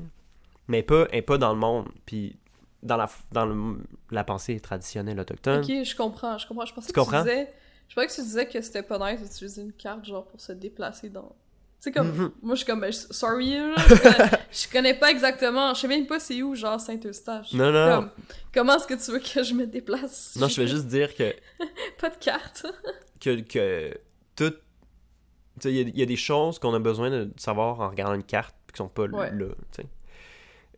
[0.67, 1.89] mais pas, elle est pas dans le monde.
[2.05, 2.37] Puis
[2.83, 3.77] dans la, dans le-
[4.11, 6.65] la pensée traditionnelle autochtone, Ok, je comprends, je comprends.
[6.65, 7.23] Je pensais Tu que comprends?
[7.23, 7.53] tu disais...
[7.89, 11.09] Je que tu disais que c'était pas nice d'utiliser une carte, genre, pour se déplacer
[11.09, 11.35] dans...
[11.81, 12.07] Tu sais, comme...
[12.07, 12.31] Mhm.
[12.41, 15.73] Moi, je suis comme, ben, sorry, là, je, connais, je connais pas exactement...
[15.73, 17.53] Je sais même pas c'est où, genre, Saint-Eustache.
[17.53, 18.09] Non, non, Comme,
[18.53, 20.35] comment est-ce que tu veux que je me déplace?
[20.39, 21.35] non, je vais juste dire que
[21.99, 22.65] Pas de carte.
[23.19, 23.97] que, que
[24.35, 24.49] tout.
[24.49, 27.79] Tu sais, il y, a- il y a des choses qu'on a besoin de savoir
[27.79, 29.29] en regardant une carte, qui sont pas Ouais.
[29.31, 29.87] là, tu sais.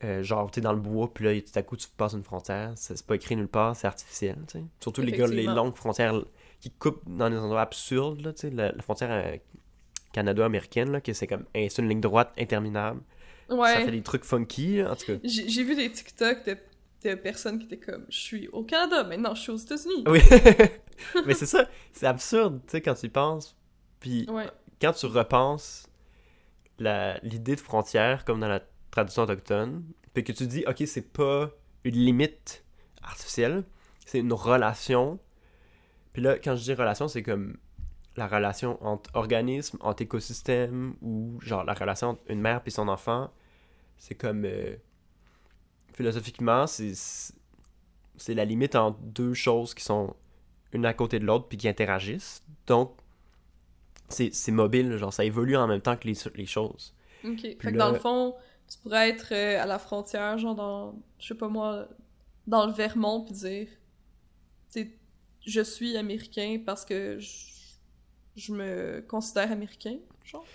[0.03, 2.23] Euh, genre, tu es dans le bois, puis là, tout à coup, tu passes une
[2.23, 4.65] frontière, c'est pas écrit nulle part, c'est artificiel, tu sais.
[4.81, 6.21] Surtout les, gars, les longues frontières
[6.59, 9.37] qui coupent dans des endroits absurdes, là, tu sais, la, la frontière euh,
[10.11, 13.01] canado-américaine, là, que c'est comme, hey, c'est une ligne droite interminable.
[13.49, 13.91] Ça fait Ouais.
[13.91, 15.13] des trucs funky, là, en tout cas.
[15.23, 16.57] J'ai vu des TikTok de,
[17.09, 20.03] de personnes qui étaient comme, je suis au Canada, maintenant je suis aux États-Unis.
[20.07, 20.19] Oui,
[21.25, 23.55] mais c'est ça, c'est absurde, tu sais, quand tu y penses.
[23.99, 24.47] Puis Ouais.
[24.81, 25.87] quand tu repenses
[26.79, 28.61] la- l'idée de frontière comme dans la
[28.95, 31.51] tradition autochtone, puis que tu dis, ok, c'est pas
[31.83, 32.63] une limite
[33.03, 33.63] artificielle,
[34.05, 35.19] c'est une relation.
[36.13, 37.57] Puis là, quand je dis relation, c'est comme
[38.15, 42.87] la relation entre organismes, entre écosystèmes, ou genre la relation entre une mère puis son
[42.87, 43.31] enfant.
[43.97, 44.45] C'est comme.
[44.45, 44.75] euh,
[45.93, 46.93] philosophiquement, c'est.
[48.17, 50.15] C'est la limite entre deux choses qui sont
[50.71, 52.43] une à côté de l'autre puis qui interagissent.
[52.65, 52.93] Donc,
[54.07, 56.95] c'est mobile, genre ça évolue en même temps que les, les choses.
[57.25, 57.41] Ok.
[57.41, 58.33] Fait que là- dans le fond,
[58.69, 61.87] tu pourrais être euh, à la frontière, genre dans, je sais pas moi,
[62.47, 63.67] dans le Vermont, puis dire,
[64.71, 64.91] tu sais,
[65.45, 67.29] je suis américain parce que je,
[68.35, 70.45] je me considère américain, genre.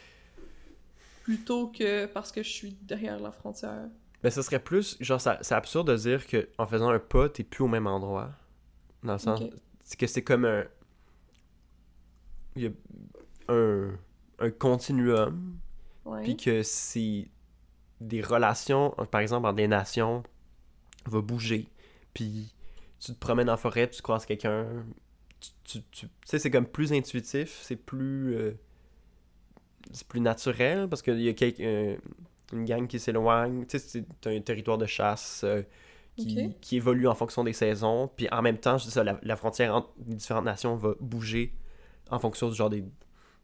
[1.22, 3.88] Plutôt que parce que je suis derrière la frontière.
[4.22, 7.44] Ben, ce serait plus, genre, c'est absurde de dire que en faisant un pas, t'es
[7.44, 8.30] plus au même endroit.
[9.02, 9.50] Dans le sens, Ok.
[9.82, 10.64] c'est que c'est comme un.
[12.56, 12.70] Il y a
[13.48, 13.96] un,
[14.40, 15.56] un continuum,
[16.22, 17.28] puis que c'est
[18.00, 20.22] des relations, par exemple, entre des nations,
[21.06, 21.68] va bouger.
[22.14, 22.54] Puis
[23.00, 24.66] tu te promènes en forêt, tu croises quelqu'un.
[25.40, 28.34] Tu, tu, tu- sais, c'est comme plus intuitif, c'est plus.
[28.36, 28.52] euh,
[29.92, 31.96] c'est plus naturel parce qu'il y a quelqu'un- euh,
[32.52, 33.66] une gang qui s'éloigne.
[33.66, 35.62] Tu sais, c'est un territoire de chasse euh,
[36.16, 38.10] qui, qui évolue en fonction des saisons.
[38.16, 40.94] Puis en même temps, je dis ça, la, la frontière entre les différentes nations va
[41.00, 41.54] bouger
[42.10, 42.84] en fonction du genre des,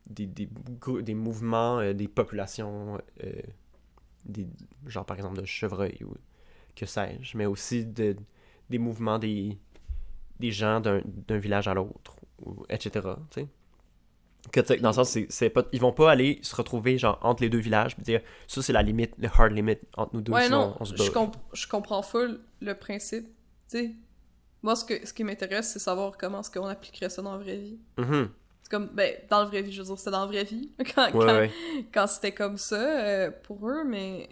[0.09, 0.49] des, des,
[1.03, 3.33] des mouvements, euh, des populations, euh,
[4.27, 4.47] des,
[4.87, 6.15] genre par exemple de chevreuils ou
[6.75, 8.17] que sais-je, mais aussi de,
[8.71, 9.57] des mouvements des,
[10.41, 12.91] des gens d'un village à l'autre, ou etc.
[13.31, 13.49] tu sais.
[14.53, 17.19] Que, tu sais, dans le sens, c'est, pas, ils vont pas aller se retrouver genre
[17.23, 20.21] entre les deux villages puis dire ça c'est la limite, le hard limit entre nous
[20.21, 21.11] deux, Ouais, sinon non, on se je, bat.
[21.13, 23.27] comp- je comprends full le principe.
[23.27, 23.33] Tu
[23.79, 23.95] sais,
[24.63, 27.39] moi, ce, que, ce qui m'intéresse, c'est savoir comment est-ce qu'on appliquerait ça dans la
[27.39, 27.79] vraie vie.
[27.99, 28.29] Mhm.
[28.29, 30.71] C'est comme, ben, dans la vraie vie, je veux dire, c'était dans la vraie vie,
[30.95, 31.51] quand, Ouais, quand, ouais.
[31.93, 34.29] quand c'était comme ça euh, pour eux, mais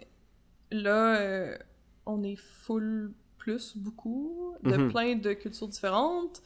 [0.71, 1.57] là, euh,
[2.05, 4.91] on est full plus, beaucoup, de Mhm.
[4.91, 6.41] plein de cultures différentes.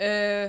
[0.00, 0.48] Euh,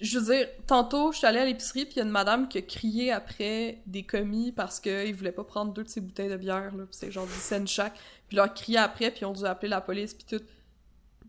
[0.00, 2.46] je veux dire, tantôt, je suis allée à l'épicerie, puis il y a une madame
[2.48, 6.28] qui a crié après des commis parce qu'ils voulaient pas prendre deux de ses bouteilles
[6.28, 7.94] de bière, là, c'est genre 10 cents chaque,
[8.28, 10.44] puis leur crié après, puis ils ont dû appeler la police, puis tout.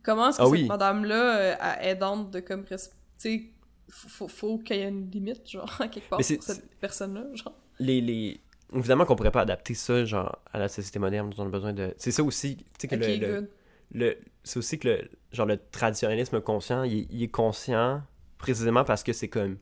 [0.03, 0.65] Comment est-ce que Ah cette oui.
[0.67, 2.65] madame-là euh, est aidante de comme...
[2.65, 2.75] Tu
[3.17, 3.43] sais,
[3.91, 7.25] faut, faut, faut qu'il y ait une limite, genre, à quelque part, pour cette personne-là,
[7.35, 7.53] genre.
[7.79, 8.39] les, les...
[8.73, 11.73] Évidemment qu'on pourrait pas adapter ça genre à la société moderne, nous on a besoin
[11.73, 11.93] de.
[11.97, 13.49] C'est ça aussi, tu sais que le-
[13.93, 18.01] le, c'est aussi que le genre le traditionnalisme conscient, il, est- il est conscient
[18.37, 19.57] précisément parce que c'est comme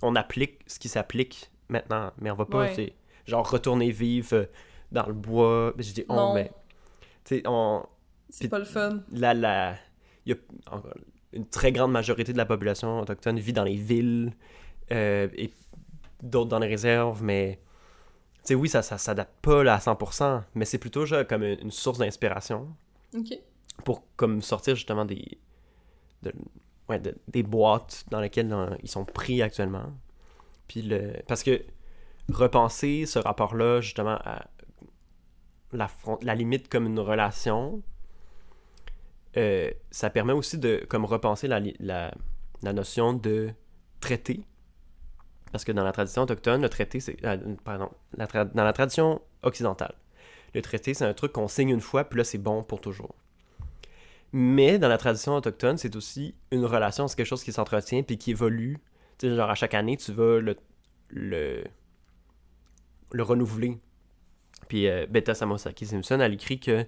[0.00, 2.94] on applique ce qui s'applique maintenant, mais on va pas Ouais.
[3.26, 4.46] genre retourner vivre
[4.92, 5.74] dans le bois.
[5.78, 6.34] Je dis on, Non.
[6.34, 6.52] mais
[7.24, 7.84] tu sais on
[8.30, 9.02] C'est pas le fun.
[9.10, 9.74] la la
[10.24, 10.38] il y
[10.70, 10.82] a
[11.32, 14.32] une très grande majorité de la population autochtone vit dans les villes
[14.90, 15.50] euh, et
[16.22, 17.58] d'autres dans les réserves, mais
[18.36, 21.42] tu sais oui ça ça s'adapte pas là, à 100%, mais c'est plutôt genre comme
[21.42, 22.68] une, source d'inspiration
[23.16, 23.38] Ok.
[23.84, 25.38] pour comme sortir justement des
[26.22, 26.32] de-
[26.88, 29.92] ouais, de- des boîtes dans lesquelles ils sont pris actuellement.
[30.68, 31.62] Puis le parce que
[32.32, 34.46] repenser ce rapport-là justement à
[35.72, 37.82] la, front- la limite comme une relation,
[39.36, 43.50] euh, ça permet aussi de comme repenser la, la, notion de
[44.00, 44.44] traité.
[45.50, 47.24] Parce que dans la tradition autochtone, le traité, c'est.
[47.24, 49.94] euh, pardon, dans la tradition occidentale,
[50.54, 53.14] le traité, c'est un truc qu'on signe une fois, puis là, c'est bon pour toujours.
[54.32, 58.16] Mais dans la tradition autochtone, c'est aussi une relation, c'est quelque chose qui s'entretient puis
[58.16, 58.78] qui évolue.
[59.18, 60.56] Tu sais, genre à chaque année, tu vas le,
[61.10, 61.64] le,
[63.12, 63.78] le renouveler.
[64.68, 66.86] Puis euh, Beta Samosaki Simpson, elle écrit que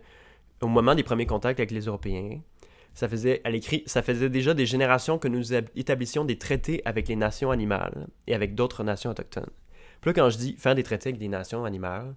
[0.65, 2.41] au moment des premiers contacts avec les Européens,
[2.95, 6.81] ça faisait, elle écrit, ça faisait déjà des générations que nous ab- établissions des traités
[6.85, 9.51] avec les nations animales et avec d'autres nations autochtones.
[10.01, 12.15] Puis là, quand je dis faire des traités avec des nations animales,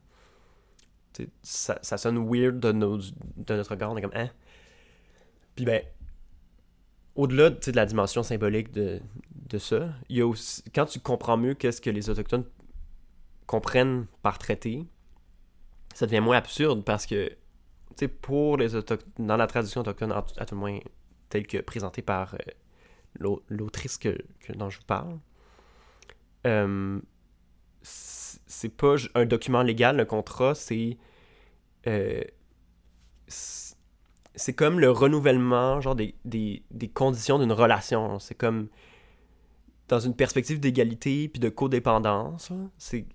[1.41, 4.29] ça, sonne weird de, nos, de notre regard, on est comme, hein?
[5.55, 5.81] Puis ben,
[7.15, 8.99] au-delà de la dimension symbolique de,
[9.49, 12.45] de ça, il y a aussi, quand tu comprends mieux qu'est-ce que les Autochtones
[13.47, 14.85] comprennent par traité,
[15.95, 17.31] ça devient moins absurde parce que,
[18.05, 20.79] pour les Autochtones, dans la tradition autochtone, à tout le moins
[21.29, 22.37] telle que présentée par euh,
[23.19, 24.17] l'au- l'autrice que,
[24.53, 25.17] dont je vous parle,
[26.45, 26.99] euh,
[27.81, 30.97] c'est pas un document légal, le contrat, c'est.
[31.87, 32.23] euh,
[33.27, 38.19] c'est comme le renouvellement, genre des, des, des conditions d'une relation.
[38.19, 38.67] C'est comme
[39.87, 42.49] dans une perspective d'égalité puis de codépendance.
[42.51, 42.57] là.
[42.77, 43.05] C'est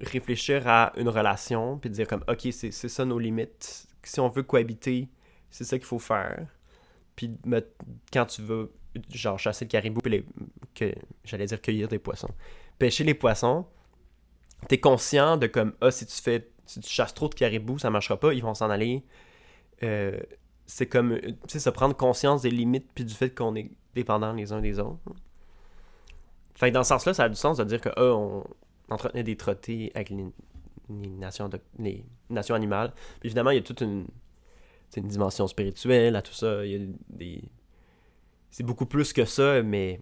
[0.00, 3.86] réfléchir à une relation puis dire comme ok c'est ça nos limites.
[4.02, 5.08] Si on veut cohabiter,
[5.50, 6.46] c'est ça qu'il faut faire.
[7.16, 7.36] Puis
[8.12, 8.72] quand tu veux
[9.10, 10.24] genre chasser le caribou puis
[10.80, 12.30] les, j'allais dire cueillir des poissons,
[12.78, 13.66] pêcher les poissons,
[14.68, 17.90] t'es conscient de comme ah si tu fais si tu chasses trop de caribous ça
[17.90, 19.04] marchera pas ils vont s'en aller
[19.82, 20.18] euh,
[20.68, 24.34] c'est comme, tu sais, se prendre conscience des limites puis du fait qu'on est dépendants
[24.34, 24.98] les uns des autres.
[26.54, 28.44] Fait que dans ce sens-là, ça a du sens de dire que, ah, on
[28.90, 30.24] entretenait des trottés avec les,
[30.88, 32.92] nations, les nations animales.
[33.20, 34.06] Puis évidemment, il y a toute une,
[34.96, 36.64] une dimension spirituelle à tout ça.
[36.64, 37.42] Il y a des...
[38.50, 40.00] C'est beaucoup plus que ça, mais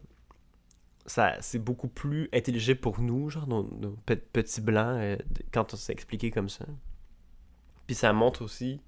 [1.04, 5.16] ça, c'est beaucoup plus intelligible pour nous, genre nos, nos pe- petits blancs, euh,
[5.52, 6.64] quand on s'est expliqué comme ça.
[7.86, 8.80] Puis ça montre aussi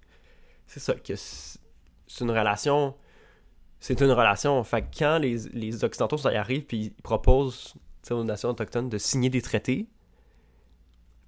[0.69, 1.59] c'est ça, que c'est
[2.21, 2.95] une relation.
[3.81, 4.63] C'est une relation.
[4.65, 7.75] Fait que quand les, les Occidentaux ça y arrivent puis ils proposent
[8.11, 9.89] aux nations autochtones de signer des traités,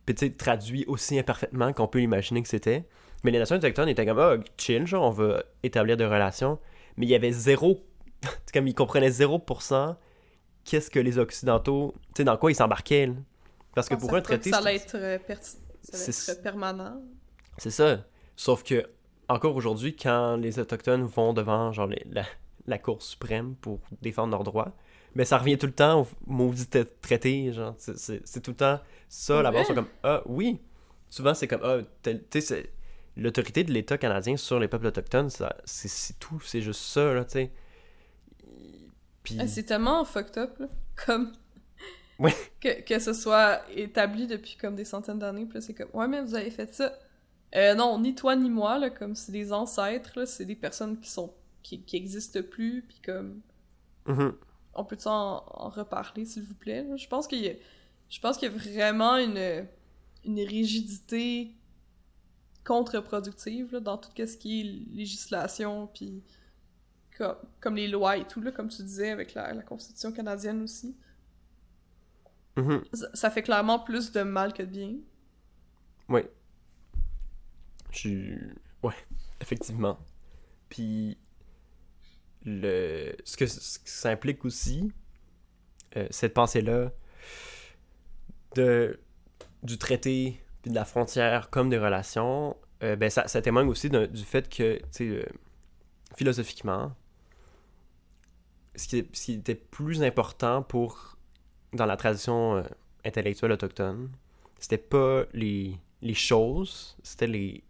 [0.07, 2.85] puis tu sais, traduit aussi imparfaitement qu'on peut imaginer que c'était.
[3.23, 6.59] Mais les nations autochtones étaient comme, ah, chill, genre, on va établir des relations.
[6.97, 7.85] Mais il y avait zéro.
[8.53, 9.97] comme ils comprenaient 0%
[10.65, 11.95] qu'est-ce que les Occidentaux.
[12.09, 13.07] Tu sais, dans quoi ils s'embarquaient.
[13.07, 13.15] là.
[13.75, 14.51] Parce que Je pour un traité.
[14.51, 15.19] que ça c'est- allait être, euh,
[15.83, 17.01] ça allait être permanent.
[17.59, 18.05] C'est ça.
[18.37, 18.85] Sauf que,
[19.29, 22.25] encore aujourd'hui, quand les Autochtones vont devant genre, les- la,
[22.67, 24.73] la Cour suprême pour défendre leurs droits,
[25.15, 27.53] mais ça revient tout le temps au maudit tra- traité.
[27.53, 29.43] Genre, c'est- tout le temps ça.
[29.43, 29.65] Là-bas, vrai?
[29.67, 30.61] c'est comme, ah oui.
[31.09, 32.71] Souvent, c'est comme, ah, tu sais,
[33.17, 35.29] l'autorité de l'État canadien sur les peuples autochtones,
[35.65, 36.41] c'est tout.
[36.45, 37.51] C'est juste ça, là, tu sais.
[39.23, 40.67] Puis, Ah, c'est tellement fucked up, là.
[41.07, 41.33] Comme.
[42.19, 42.35] Ouais.
[42.61, 46.21] Que, que ce soit établi depuis comme des centaines d'années, puis c'est comme, ouais, mais
[46.21, 46.93] vous avez fait ça.
[47.57, 51.01] Euh, non, ni toi ni moi, là, comme c'est des ancêtres, là, c'est des personnes
[51.01, 51.33] qui sont.
[51.63, 53.41] qui, qui existent plus, puis comme.
[54.07, 54.35] mhm.
[54.75, 56.87] On peut en, en reparler, s'il vous plaît?
[56.97, 57.55] Je pense qu'il y a.
[58.09, 59.67] Je pense qu'il y a vraiment une.
[60.25, 61.55] une rigidité
[62.65, 66.23] contre-productive, là, dans tout ce qui est législation, puis.
[67.19, 70.63] Comme, comme les lois et tout, là, comme tu disais, avec la, la Constitution canadienne
[70.63, 70.97] aussi.
[72.57, 72.83] Mhm.
[72.93, 74.95] Ça, ça fait clairement plus de mal que de bien.
[76.09, 76.23] Oui.
[77.91, 78.39] Je suis.
[78.83, 78.95] Ouais,
[79.41, 79.99] effectivement.
[80.69, 81.19] Puis,
[82.45, 84.93] ce, que, ce ça implique aussi,
[85.97, 86.91] euh, cette pensée-là,
[88.57, 88.99] de...
[89.63, 94.25] du traité puis de la frontière comme des relations, euh, ben ça, témoigne aussi du
[94.25, 95.25] fait que, euh,
[96.17, 96.95] philosophiquement,
[98.75, 101.19] ce qui, était plus important pour,
[101.73, 102.63] dans la tradition euh,
[103.05, 104.11] intellectuelle autochtone,
[104.59, 107.65] c'était pas les, les choses, c'était les,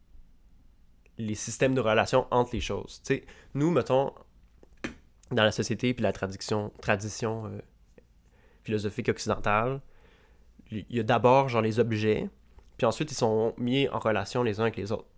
[1.19, 3.01] les systèmes de relations entre les choses.
[3.05, 4.13] Tu sais, nous, mettons,
[5.31, 6.73] dans la société puis la tradition,
[7.47, 7.61] euh,
[8.63, 9.81] philosophique occidentale,
[10.71, 12.29] il y a d'abord genre les objets,
[12.77, 15.09] puis ensuite ils sont mis en relation les uns avec les autres.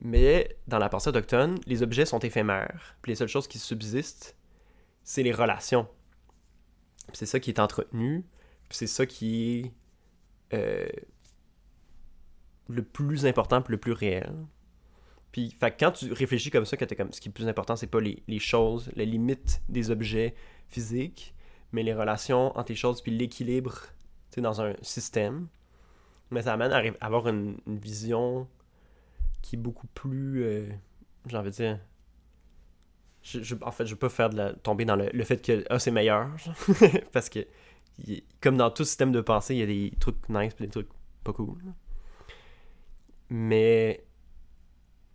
[0.00, 4.36] Mais dans la pensée autochtone, les objets sont éphémères, puis les seules choses qui subsistent,
[5.02, 5.88] c'est les relations.
[7.12, 8.24] C'est ça qui est entretenu,
[8.70, 9.72] c'est ça qui
[10.52, 10.88] est euh,
[12.68, 14.32] le plus important le plus réel.
[15.32, 17.86] Puis, fait quand tu réfléchis comme ça, t'es comme, ce qui est plus important, c'est
[17.86, 20.34] pas les, les choses, les limites des objets
[20.68, 21.34] physiques,
[21.72, 23.88] mais les relations entre les choses, puis l'équilibre,
[24.40, 25.48] dans un système.
[26.30, 28.48] Mais ça amène à avoir une, vision
[29.42, 30.68] qui est beaucoup plus, euh,
[31.26, 31.80] j'ai envie de dire,
[33.62, 35.90] en fait, je pas faire de la, tomber dans le, le fait que ah, c'est
[35.90, 36.28] meilleur.
[37.12, 37.40] parce que,
[38.40, 40.88] comme dans tout système de pensée, il y a des trucs nice et des trucs
[41.24, 41.58] pas cool.
[43.30, 44.04] Mais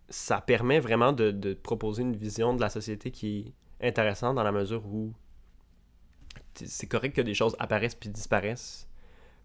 [0.08, 4.42] ça permet vraiment de, de, proposer une vision de la société qui est intéressante dans
[4.42, 5.12] la mesure où
[6.54, 8.88] c'est correct que des choses apparaissent puis disparaissent,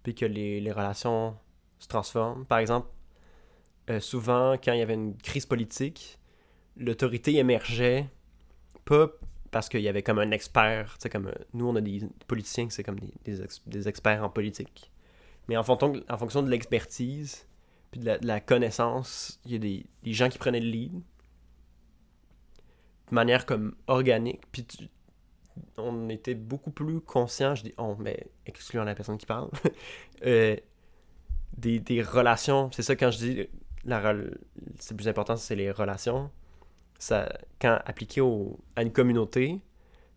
[0.03, 1.35] puis que les, les relations
[1.79, 2.45] se transforment.
[2.45, 2.87] Par exemple,
[3.89, 6.19] euh, souvent, quand il y avait une crise politique,
[6.77, 8.07] l'autorité émergeait
[8.85, 9.07] pas
[9.51, 12.01] parce qu'il y avait comme un expert, tu sais, comme euh, nous, on a des
[12.27, 14.91] politiciens, c'est comme des, des, experts en politique.
[15.47, 17.47] Mais en, fonction, en fonction de l'expertise,
[17.91, 23.15] puis de la, connaissance, il y a des, des, gens qui prenaient le lead de
[23.15, 24.65] manière comme organique, puis
[25.78, 29.49] on était beaucoup plus conscient, je dis on, mais excluant la personne qui parle,
[30.25, 30.56] euh,
[31.58, 33.47] des, des, relations, c'est ça quand je dis
[33.86, 34.13] la
[34.78, 36.30] c'est plus important, c'est les relations,
[36.99, 39.60] ça, quand appliqué au, à une communauté,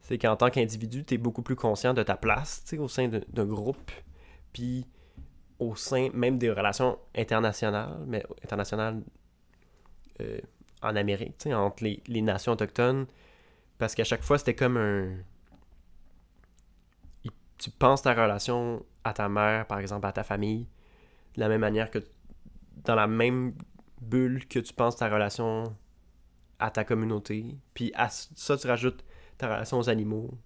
[0.00, 3.46] c'est qu'en tant qu'individu, tu es beaucoup plus conscient de ta place au sein d'un
[3.46, 3.90] groupe,
[4.52, 4.86] puis
[5.62, 9.02] au sein même des relations internationales, mais internationales
[10.20, 10.38] euh,
[10.82, 13.06] en Amérique, entre les, les, nations autochtones,
[13.78, 15.16] parce qu'à chaque fois, c'était comme un...
[17.58, 20.66] Tu penses ta relation à ta mère, par exemple, à ta famille,
[21.36, 22.00] de la même manière que
[22.84, 23.54] dans la même
[24.00, 25.76] bulle que tu penses ta relation
[26.58, 27.56] à ta communauté.
[27.74, 29.04] Puis à ça, tu rajoutes
[29.38, 30.36] ta relation aux animaux.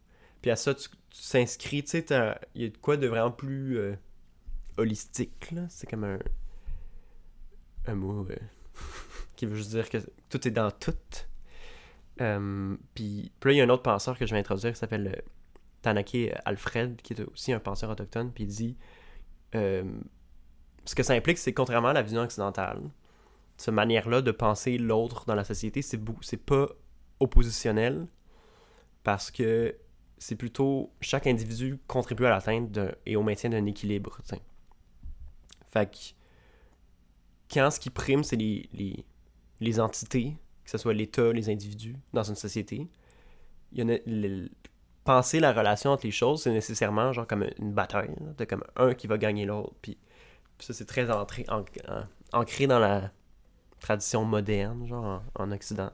[0.43, 2.07] Puis à ça, tu s'inscris, tu sais,
[2.55, 3.97] il y a de quoi de vraiment plus euh,
[4.77, 5.55] holistique.
[5.69, 6.19] C'est comme un,
[7.87, 8.37] un mot euh,
[9.37, 10.95] qui veut juste dire que tout est dans tout.
[12.21, 14.79] Euh, puis, puis là, il y a un autre penseur que je vais introduire qui
[14.79, 15.23] s'appelle
[15.83, 18.77] Tanaki Alfred, qui est aussi un penseur autochtone, puis il dit
[19.53, 22.81] ce que ça implique, c'est contrairement à la vision occidentale,
[23.57, 26.69] cette manière-là de penser l'autre dans la société, c'est, c'est pas
[27.21, 28.07] oppositionnel
[29.03, 29.77] parce que
[30.19, 34.19] c'est plutôt chaque individu contribue à l'atteinte et au maintien d'un équilibre.
[35.71, 35.99] Fait que
[37.53, 39.05] quand ce qui prime, c'est les, les,
[39.61, 42.89] les, entités, que ce soit l'État, les individus dans une société,
[43.73, 43.99] il y a
[45.05, 48.93] penser la relation entre les choses, c'est nécessairement genre comme une bataille, de comme un
[48.93, 49.97] qui va gagner l'autre, puis,
[50.59, 51.47] ça c'est très entré,
[52.33, 53.11] ancré dans la
[53.81, 55.93] tradition moderne, genre en, Occident.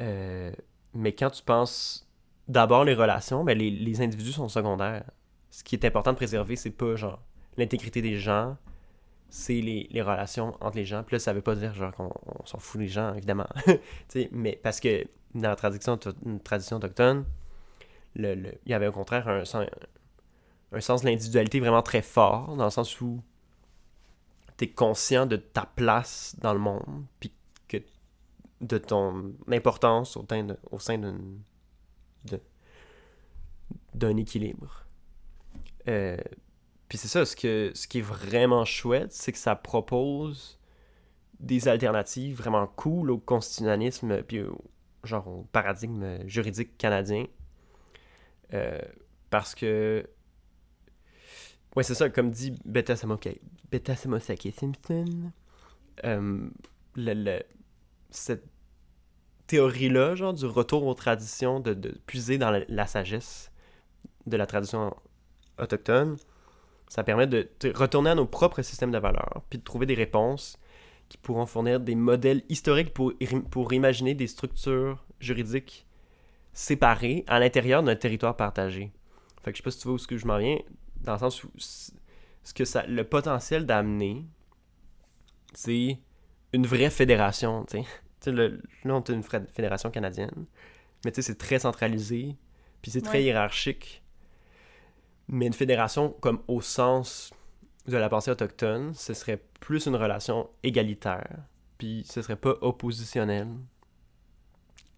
[0.00, 0.52] Euh,
[0.94, 2.08] mais quand tu penses
[2.48, 5.04] d'abord les relations, ben les, les, individus sont secondaires.
[5.50, 7.22] Ce qui est important de préserver, c'est pas genre
[7.56, 8.56] l'intégrité des gens,
[9.28, 11.02] c'est les, relations entre les gens.
[11.02, 12.12] Puis là, ça veut pas dire genre qu'on
[12.44, 13.48] s'en fout des gens, évidemment.
[14.32, 17.24] mais parce que dans la tradition, autochtone,
[18.14, 23.00] il y avait au contraire un, sens de l'individualité vraiment très fort, dans le sens
[23.00, 23.20] où
[24.56, 27.32] tu conscient de ta place dans le monde, puis
[28.62, 30.24] de ton importance au,
[30.78, 31.18] sein d'un
[33.94, 34.86] d'un équilibre.
[35.88, 36.16] Euh,
[36.88, 40.58] puis c'est ça, ce, que, ce qui est vraiment chouette, c'est que ça propose
[41.40, 44.64] des alternatives vraiment cool au constitutionnalisme, puis au,
[45.04, 47.26] genre au paradigme juridique canadien.
[48.54, 48.80] Euh,
[49.30, 50.08] parce que
[51.76, 55.30] Ouais, c'est ça, comme dit Beta Samosake Simpson,
[56.06, 56.48] euh,
[58.08, 58.44] cette
[59.46, 61.74] théorie-là, genre du retour aux traditions, de
[62.06, 63.52] puiser dans la, sagesse
[64.24, 64.96] de la tradition
[65.58, 66.16] autochtone,
[66.88, 70.58] ça permet de, retourner à nos propres systèmes de valeurs, puis de trouver des réponses
[71.08, 73.12] qui pourront fournir des modèles historiques pour,
[73.50, 75.86] pour imaginer des structures juridiques
[76.52, 78.92] séparées à l'intérieur d'un territoire partagé.
[79.44, 80.58] Fait que je sais pas si tu vois où ce que je m'en viens
[81.02, 84.24] dans le sens où ce que ça, le potentiel d'amener,
[85.54, 85.98] c'est
[86.52, 87.82] une vraie fédération, tu
[88.22, 88.32] sais.
[88.32, 88.48] là,
[88.84, 90.46] on est une fédération canadienne,
[91.04, 92.36] mais tu sais, c'est très centralisé,
[92.82, 94.02] puis c'est très hiérarchique.
[95.28, 97.32] Mais une fédération, comme au sens
[97.86, 101.38] de la pensée autochtone, ce serait plus une relation égalitaire,
[101.78, 103.48] puis ce serait pas oppositionnel.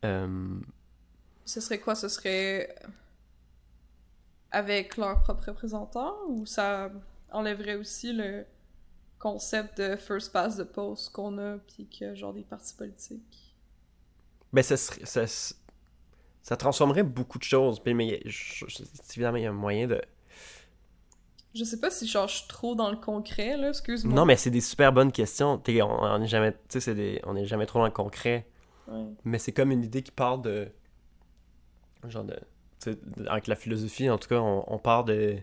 [0.04, 0.60] Euh,
[1.44, 1.94] ce serait quoi?
[1.94, 2.74] Ce serait
[4.50, 6.90] avec leur propre représentant ou ça
[7.30, 8.44] enlèverait aussi le
[9.18, 13.54] concept de first pass de poste qu'on a puis a genre des partis politiques?
[14.52, 15.26] Ben, ça, serait, ça,
[16.42, 17.82] ça transformerait beaucoup de choses.
[17.84, 18.22] Mais
[19.10, 20.00] évidemment, il y a un moyen de.
[21.54, 24.14] Je sais pas si je change trop dans le concret, là, excuse-moi.
[24.14, 25.60] Non, mais c'est des super bonnes questions.
[25.66, 26.54] on, on est jamais,
[26.86, 28.46] des, on est jamais trop dans le concret.
[29.24, 30.68] Mais c'est comme une idée qui part de.
[32.06, 32.36] Genre de
[33.26, 35.36] avec la philosophie, en tout cas, on, part de,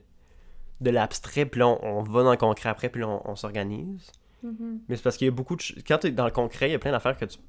[0.82, 4.12] de l'abstrait, puis là, on, va dans le concret après, puis là, on, s'organise.
[4.44, 4.80] Mm-hmm.
[4.88, 5.64] Mais c'est parce qu'il y a beaucoup de...
[5.88, 7.40] Quand tu es dans le concret, il y a plein d'affaires que tu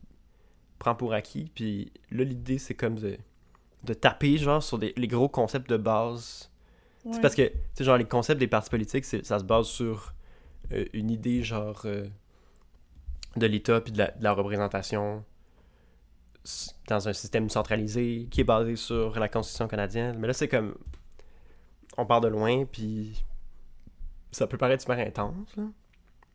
[0.79, 1.51] prend pour acquis.
[1.55, 3.17] Puis là, l'idée, c'est comme de,
[3.85, 6.51] de taper, genre, sur des, les gros concepts de base.
[7.13, 10.13] C'est parce que, tu sais, genre, les concepts des partis politiques, ça se base sur
[10.73, 12.07] euh, une idée, genre, euh,
[13.37, 15.25] de l'État puis de la, de la, représentation
[16.89, 20.19] dans un système centralisé qui est basé sur la Constitution canadienne.
[20.19, 20.75] Mais là, c'est comme.
[21.99, 23.25] On part de loin, puis
[24.31, 25.65] ça peut paraître super intense, là.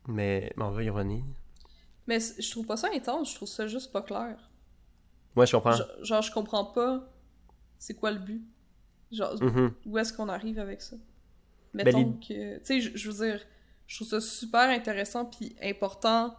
[0.08, 1.22] Mais, mais on va revenir.
[2.08, 4.36] Mais je trouve pas ça intense, je trouve ça juste pas clair.
[5.36, 5.76] Ouais, je comprends.
[6.02, 7.08] Genre, je comprends pas
[7.78, 8.44] c'est quoi le but.
[9.12, 9.72] Genre, mm-hmm.
[9.86, 10.96] où est-ce qu'on arrive avec ça?
[11.74, 12.58] Ben, Mettons que...
[12.58, 13.40] Tu sais, je, veux dire,
[13.86, 16.34] je trouve ça super intéressant puis important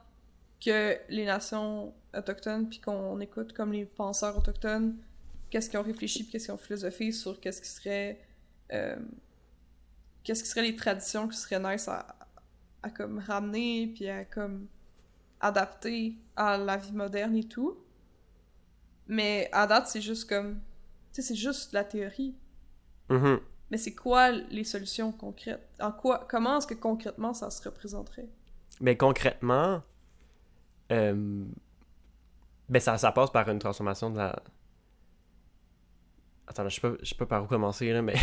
[0.64, 4.98] que les nations autochtones puis qu'on écoute comme les penseurs autochtones
[5.50, 8.20] qu'est-ce qu'ils ont réfléchi puis qu'est-ce qu'ils ont philosophé sur qu'est-ce qui serait...
[8.72, 8.96] Euh,
[10.24, 12.16] qu'est-ce qui serait les traditions qui seraient nice à,
[12.82, 14.68] à comme ramener puis à comme
[15.44, 17.78] adapter à la vie moderne et tout.
[19.08, 20.62] Mais à date, c'est juste comme.
[21.12, 22.36] Tu sais, c'est juste la théorie.
[23.14, 23.40] Mm-hmm.
[23.72, 25.68] Mais c'est quoi les solutions concrètes?
[25.80, 28.28] En quoi, comment est-ce que concrètement ça se représenterait?
[28.82, 29.82] Mais concrètement,
[30.92, 31.44] euh,
[32.70, 34.42] ben ça, ça passe par une transformation de la.
[36.48, 38.16] Attends, je sais pas, je sais pas par où commencer là, mais.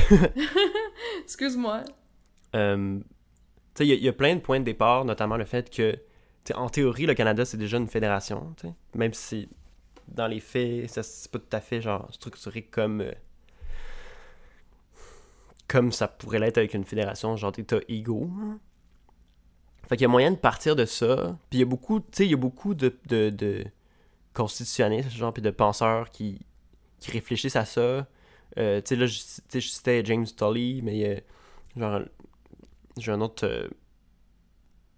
[1.24, 1.82] Excuse-moi.
[2.54, 2.98] Euh,
[3.74, 5.96] tu sais, il y, a plein de points de départ, notamment le fait que
[6.54, 8.54] en théorie, le Canada, c'est déjà une fédération,
[8.94, 9.48] même si
[10.08, 13.12] dans les faits, c'est pas tout à fait genre structuré comme euh,
[15.70, 18.28] comme ça pourrait l'être avec une fédération genre d'États égaux.
[19.88, 21.38] Fait qu'il y a moyen de partir de ça.
[21.48, 23.64] Puis il y a beaucoup, tu sais, il y a beaucoup de, de, de
[24.34, 26.40] constitutionnistes, genre, puis de penseurs qui,
[26.98, 28.08] qui réfléchissent à ça.
[28.58, 29.20] Euh, tu sais, là, je,
[29.52, 31.20] je citais James Tully, mais a,
[31.78, 32.00] genre,
[32.98, 33.68] j'ai un autre euh,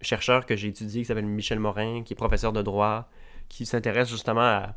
[0.01, 3.11] chercheur que j'ai étudié qui s'appelle Michel Morin, qui est professeur de droit,
[3.47, 4.75] qui s'intéresse justement à.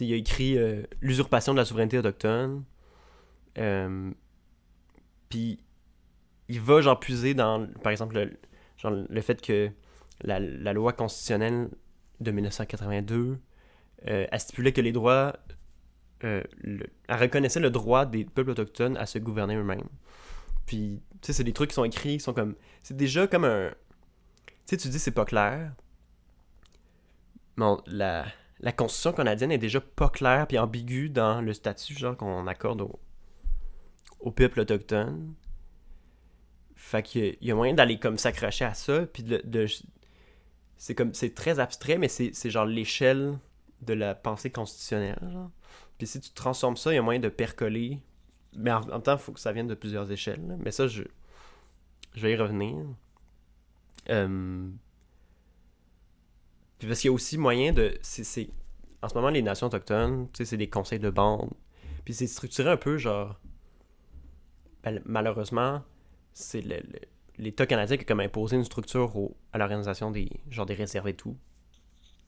[0.00, 2.64] Il a écrit euh, L'usurpation de la souveraineté autochtone.
[5.32, 5.58] Puis
[6.48, 8.38] il va genre puiser dans, par exemple, le,
[8.76, 9.70] genre, le fait que
[10.20, 10.38] la,
[10.74, 11.70] loi constitutionnelle
[12.20, 13.38] de 1982
[14.08, 15.34] euh, a stipulé que les droits.
[16.22, 16.42] Euh,
[17.08, 19.88] elle reconnaissait le droit des peuples autochtones à se gouverner eux-mêmes.
[20.66, 22.54] Puis, tu sais, c'est des trucs qui sont écrits, qui sont comme.
[22.82, 23.70] C'est déjà comme un
[24.66, 25.72] sais, tu dis c'est pas clair.
[27.56, 28.26] Bon, la,
[28.60, 32.82] la Constitution canadienne est déjà pas claire puis ambiguë dans le statut genre qu'on accorde
[32.82, 33.00] au,
[34.22, 35.34] au peuple autochtone.
[36.74, 39.66] Fait qu'il y a moyen d'aller comme s'accrocher à ça, puis de,
[40.76, 43.38] c'est comme c'est très abstrait, mais c'est genre l'échelle
[43.82, 45.48] de la pensée constitutionnelle.
[45.98, 48.00] Puis si tu transformes ça, il y a moyen de percoler.
[48.54, 50.56] Mais en, même temps, il faut que ça vienne de plusieurs échelles.
[50.58, 51.04] Mais ça, je,
[52.14, 52.76] je vais y revenir.
[54.10, 54.68] Euh...
[56.78, 57.96] Puis parce qu'il y a aussi moyen de.
[58.02, 58.48] c'est
[59.02, 61.50] En ce moment, les nations autochtones, c'est des conseils de bande.
[62.04, 63.38] Puis c'est structuré un peu genre.
[64.84, 65.82] Ben, malheureusement,
[66.32, 66.62] c'est
[67.38, 69.12] l'État canadien qui a comme imposé une structure
[69.52, 71.36] à l'organisation des, genre des réserves et tout.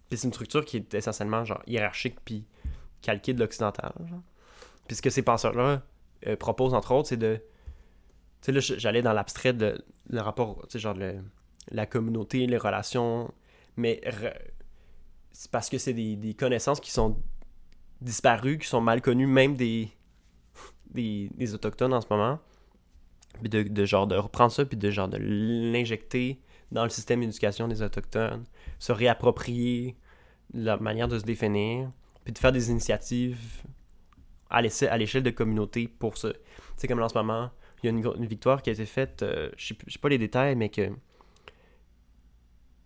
[0.08, 2.44] Puis c'est une structure qui est essentiellement genre hiérarchique puis
[3.02, 3.92] calquée de l'occidental.
[4.86, 5.82] Puis ce que ces penseurs-là
[6.26, 7.40] euh, proposent entre autres, c'est de.
[8.42, 11.22] Tu sais, là, j'allais dans l'abstrait de le rapport, tu sais, genre le,
[11.70, 13.32] la communauté, les relations,
[13.76, 14.00] mais
[15.32, 17.20] c'est parce que c'est des, connaissances qui sont
[18.00, 19.90] disparues, qui sont mal connues, même des,
[20.94, 22.38] des, autochtones en ce moment.
[23.40, 26.38] Puis de, genre de reprendre ça, puis de genre de l'injecter
[26.70, 28.44] dans le système d'éducation des autochtones,
[28.78, 29.96] se réapproprier
[30.52, 31.90] la manière de se définir,
[32.24, 33.62] puis de faire des initiatives
[34.50, 36.32] à l'échelle de communauté pour ça.
[36.76, 37.50] C'est comme en ce moment,
[37.82, 40.54] il y a une, victoire qui a été faite, euh, je sais pas les détails,
[40.54, 40.90] mais que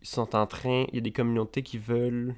[0.01, 0.85] ils sont en train.
[0.89, 2.35] Il y a des communautés qui veulent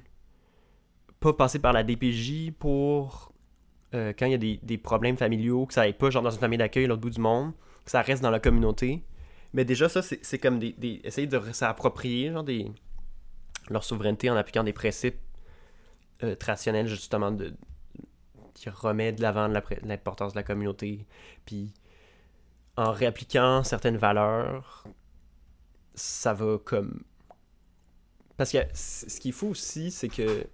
[1.19, 3.30] pas passer par la DPJ pour
[3.93, 6.39] euh, quand il y a des, problèmes familiaux, que ça aille pas genre dans une
[6.39, 7.53] famille d'accueil à l'autre bout du monde,
[7.85, 9.03] que ça reste dans la communauté.
[9.53, 12.71] Mais déjà, ça, c'est comme des, essayer de s'approprier genre des,
[13.69, 15.19] leur souveraineté en appliquant des principes
[16.23, 17.53] euh, traditionnels, justement, de,
[18.53, 19.47] qui remettent de l'avant
[19.83, 21.05] l'importance de la communauté.
[21.45, 21.73] Puis
[22.77, 24.85] en réappliquant certaines valeurs,
[25.95, 27.03] ça va comme
[28.41, 30.47] parce que ce qu'il faut aussi, c'est que,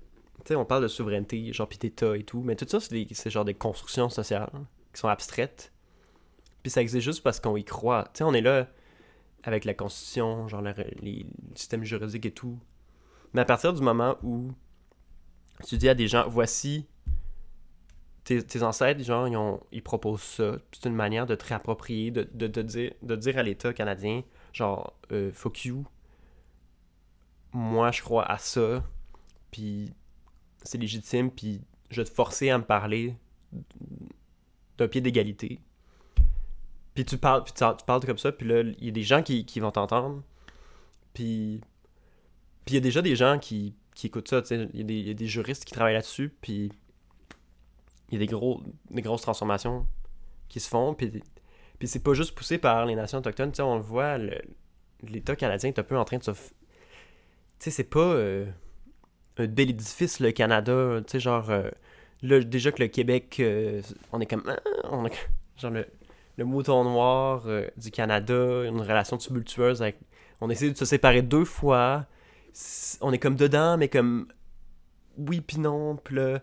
[0.55, 3.53] on parle de souveraineté, genre pis d'État et tout, mais tout ça, c'est genre des
[3.53, 4.49] constructions sociales
[4.93, 5.71] qui sont abstraites.
[6.63, 8.05] Puis ça existe juste parce qu'on y croit.
[8.13, 8.67] Tu sais, on est là
[9.43, 11.25] avec la Constitution, genre les,
[11.55, 12.59] systèmes juridiques et tout.
[13.33, 14.51] Mais à partir du moment où
[15.65, 16.85] tu dis à des gens, voici
[18.23, 20.57] tes, ancêtres, genre, ils, proposent ça.
[20.71, 22.23] C'est une manière de te réapproprier, de,
[22.61, 25.85] dire, de dire à l'État canadien, genre, euh, fuck you,
[27.53, 28.83] moi je crois à ça,
[29.51, 29.93] puis
[30.67, 33.15] c'est légitime, puis je vais te forcer à me parler
[34.77, 35.59] d'un pied d'égalité.
[36.93, 39.23] Puis tu parles, puis tu, parles comme ça, puis là, il y a des gens
[39.23, 40.23] qui, qui vont t'entendre.
[41.13, 41.61] Puis
[42.67, 44.41] il y a déjà des gens qui, qui écoutent ça.
[44.51, 46.71] Il y, a des- juristes qui travaillent là-dessus, puis
[48.09, 49.87] il y a des, gros, des grosses transformations
[50.49, 51.21] qui se font, puis,
[51.79, 54.17] puis c'est pas juste poussé par les nations autochtones, tu sais, on le voit,
[55.03, 56.31] l'État canadien est un peu en train de se...
[56.31, 56.37] Tu
[57.59, 58.45] sais, c'est pas euh,
[59.39, 61.49] un bel édifice, le Canada, tu sais, genre...
[61.49, 61.69] euh,
[62.21, 63.81] là, déjà que le Québec, euh,
[64.11, 64.43] on est comme...
[64.47, 64.57] ah,
[64.91, 65.11] on comme-
[65.57, 65.85] genre le,
[66.37, 69.97] le mouton noir euh, du Canada, une relation tumultueuse avec...
[70.41, 72.05] On essaie de se séparer deux fois.
[73.01, 74.27] On est comme dedans, mais comme...
[75.17, 76.39] Oui puis non, puis là,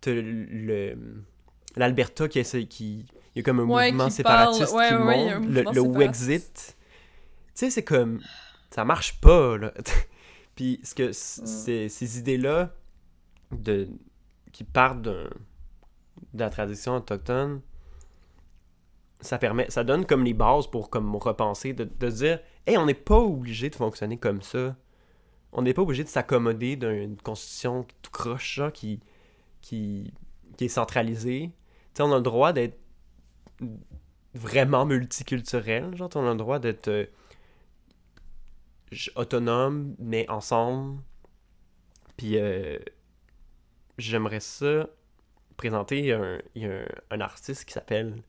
[0.00, 0.96] t'as le...
[1.76, 2.64] L'Alberta qui essaie...
[2.66, 3.06] Qui...
[3.34, 5.46] Il y a comme un Ouais, mouvement séparatiste ouais, qui ouais, monte.
[5.46, 5.80] Le, le.
[5.80, 6.54] Wexit.
[6.54, 6.72] Tu
[7.54, 8.20] sais, c'est comme...
[8.70, 9.72] Ça marche pas, là.
[10.54, 11.88] Puis ce que Mm.
[11.88, 12.72] ces idées-là
[13.52, 13.88] de
[14.52, 15.30] qui partent d'un-
[16.32, 17.60] de la tradition autochtone,
[19.20, 22.76] ça permet, ça donne comme les bases pour comme repenser, de, de se dire, hey,
[22.76, 24.76] on n'est pas obligé de fonctionner comme ça.
[25.52, 29.00] On n'est pas obligé de s'accommoder d'une constitution tout croche, genre, qui,
[29.60, 30.12] qui,
[30.56, 31.50] qui est centralisée.
[31.94, 32.78] Tu sais, on a le droit d'être
[34.34, 37.08] vraiment multiculturel, genre, on a le droit d'être
[39.16, 41.00] autonome, mais ensemble.
[42.16, 42.78] Puis, euh,
[43.98, 44.88] j'aimerais ça
[45.56, 46.12] présenter.
[46.12, 48.22] Un, un, un artiste qui s'appelle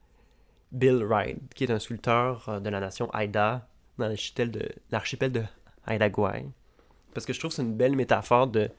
[0.72, 5.32] Bill Wright, qui est un sculpteur euh, de la nation Haida, dans l'archipel de, l'archipel
[5.32, 5.44] de
[5.88, 6.46] Haida Gwaii.
[7.14, 8.70] Parce que je trouve que c'est une belle métaphore de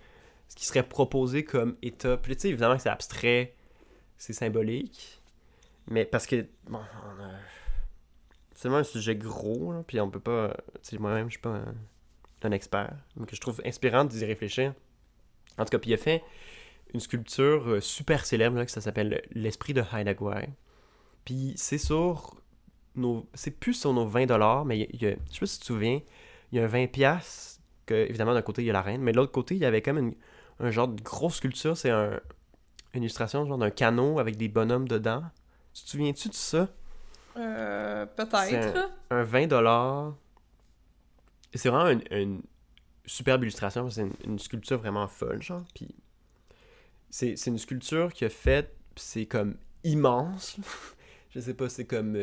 [0.48, 2.16] ce qui serait proposé comme État.
[2.16, 3.54] Puis, tu sais, évidemment que c'est abstrait,
[4.18, 5.20] c'est symbolique.
[5.88, 7.38] Mais parce que, bon, on a-
[8.56, 10.56] c'est vraiment un sujet gros, là, puis on peut pas.
[10.98, 11.60] Moi-même, je suis pas
[12.42, 14.72] un, expert, mais que je trouve inspirant d'y réfléchir.
[15.58, 16.22] En tout cas, puis il a fait
[16.94, 20.48] une sculpture euh, super célèbre, là, ça s'appelle L'Esprit de Haidagwai.
[21.24, 22.36] Puis c'est sur
[22.94, 23.28] nos.
[23.34, 25.66] C'est plus sur nos 20$, mais il y a- je sais pas si tu te
[25.66, 26.00] souviens,
[26.52, 29.12] il y a un 20$, que évidemment d'un côté il y a la reine, mais
[29.12, 30.14] de l'autre côté il y avait comme une,
[30.60, 32.20] un genre de grosse sculpture, c'est un,
[32.94, 35.24] une illustration genre d'un canot avec des bonhommes dedans.
[35.74, 36.68] Tu te souviens-tu de ça?
[37.36, 38.90] Euh, peut-être.
[39.10, 40.14] un 20$.
[41.52, 42.42] Et c'est vraiment une, une
[43.06, 43.88] superbe illustration.
[43.90, 45.64] C'est une, une sculpture vraiment folle, genre.
[45.74, 45.94] Puis
[47.10, 48.74] c'est c'est une sculpture qui a fait.
[48.96, 50.56] C'est comme immense.
[51.30, 52.16] Je sais pas, c'est comme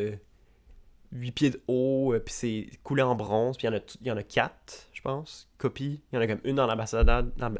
[1.12, 2.14] 8 pieds de haut.
[2.14, 3.58] euh, Puis c'est coulé en bronze.
[3.58, 5.48] Puis il y en a y en a 4, je pense.
[5.60, 6.02] Copies.
[6.12, 7.08] Il y en a comme une dans l'ambassade.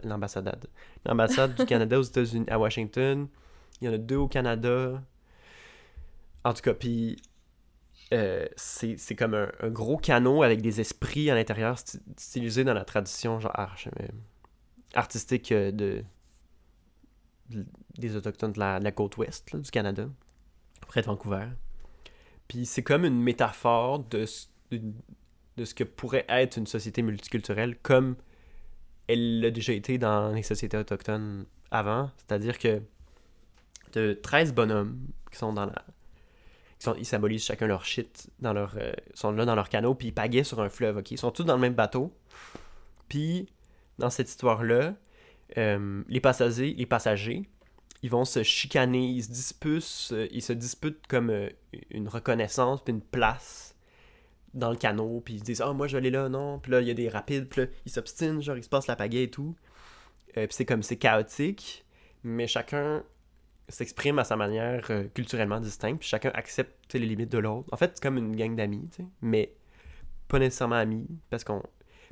[0.04, 0.68] L'ambassade.
[1.06, 3.28] L'ambassade du Canada aux États-Unis, à Washington.
[3.82, 5.02] Il y en a deux au Canada.
[6.44, 7.22] En tout cas, puis
[8.14, 11.78] euh, c'est comme un, gros canot avec des esprits à l'intérieur
[12.18, 13.56] stylisés dans la tradition genre
[14.94, 16.04] artistique euh, de,
[17.50, 17.66] de-
[17.98, 20.08] des autochtones de la, côte ouest du Canada,
[20.88, 21.48] près de Vancouver.
[22.48, 24.26] Puis c'est comme une métaphore de,
[24.72, 28.16] de ce que pourrait être une société multiculturelle comme
[29.08, 32.82] elle l'a déjà été dans les sociétés autochtones avant, c'est-à-dire que
[33.94, 35.00] de 13 bonhommes
[35.32, 35.84] qui sont dans la
[36.98, 40.14] ils, symbolisent chacun leur shit dans leur euh, sont là dans leur canot puis ils
[40.14, 41.12] pagaient sur un fleuve ok?
[41.12, 42.14] Ils sont tous dans le même bateau.
[43.10, 43.48] Puis
[44.00, 44.96] dans cette histoire là
[45.56, 47.44] les passagers les passagers
[48.04, 51.50] ils vont se chicaner ils se disputent euh, ils se disputent comme euh,
[51.90, 53.76] une reconnaissance puis une place
[54.54, 56.72] dans le canot puis ils se disent ah moi je vais aller là non puis
[56.72, 58.96] là il y a des rapides puis là ils s'obstinent genre ils se passent la
[58.96, 59.56] pagaie et tout.
[60.38, 61.86] Euh, puis c'est comme c'est chaotique
[62.24, 63.04] mais chacun
[63.70, 67.70] s'exprime à sa manière euh, culturellement distincte, puis chacun accepte les limites de l'autre.
[67.72, 68.90] En fait, c'est comme une gang d'amis,
[69.22, 69.56] mais
[70.28, 71.64] pas nécessairement amis, parce qu'on...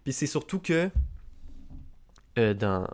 [0.03, 0.89] Puis c'est surtout que
[2.37, 2.87] euh, dans...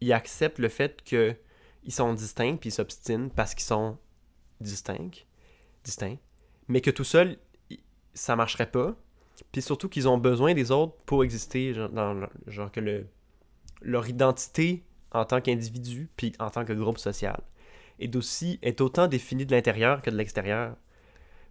[0.00, 1.34] ils acceptent le fait que
[1.82, 3.96] ils sont distincts, puis ils s'obstinent parce qu'ils sont
[4.60, 5.24] distincts,
[5.82, 6.18] distincts,
[6.68, 7.38] mais que tout seul,
[8.14, 8.94] ça marcherait pas,
[9.50, 13.06] puis surtout qu'ils ont besoin des autres pour exister, genre, dans le- genre que le,
[13.82, 17.42] leur identité en tant qu'individu, puis en tant que groupe social
[18.00, 20.76] est aussi est autant définie de l'intérieur que de l'extérieur.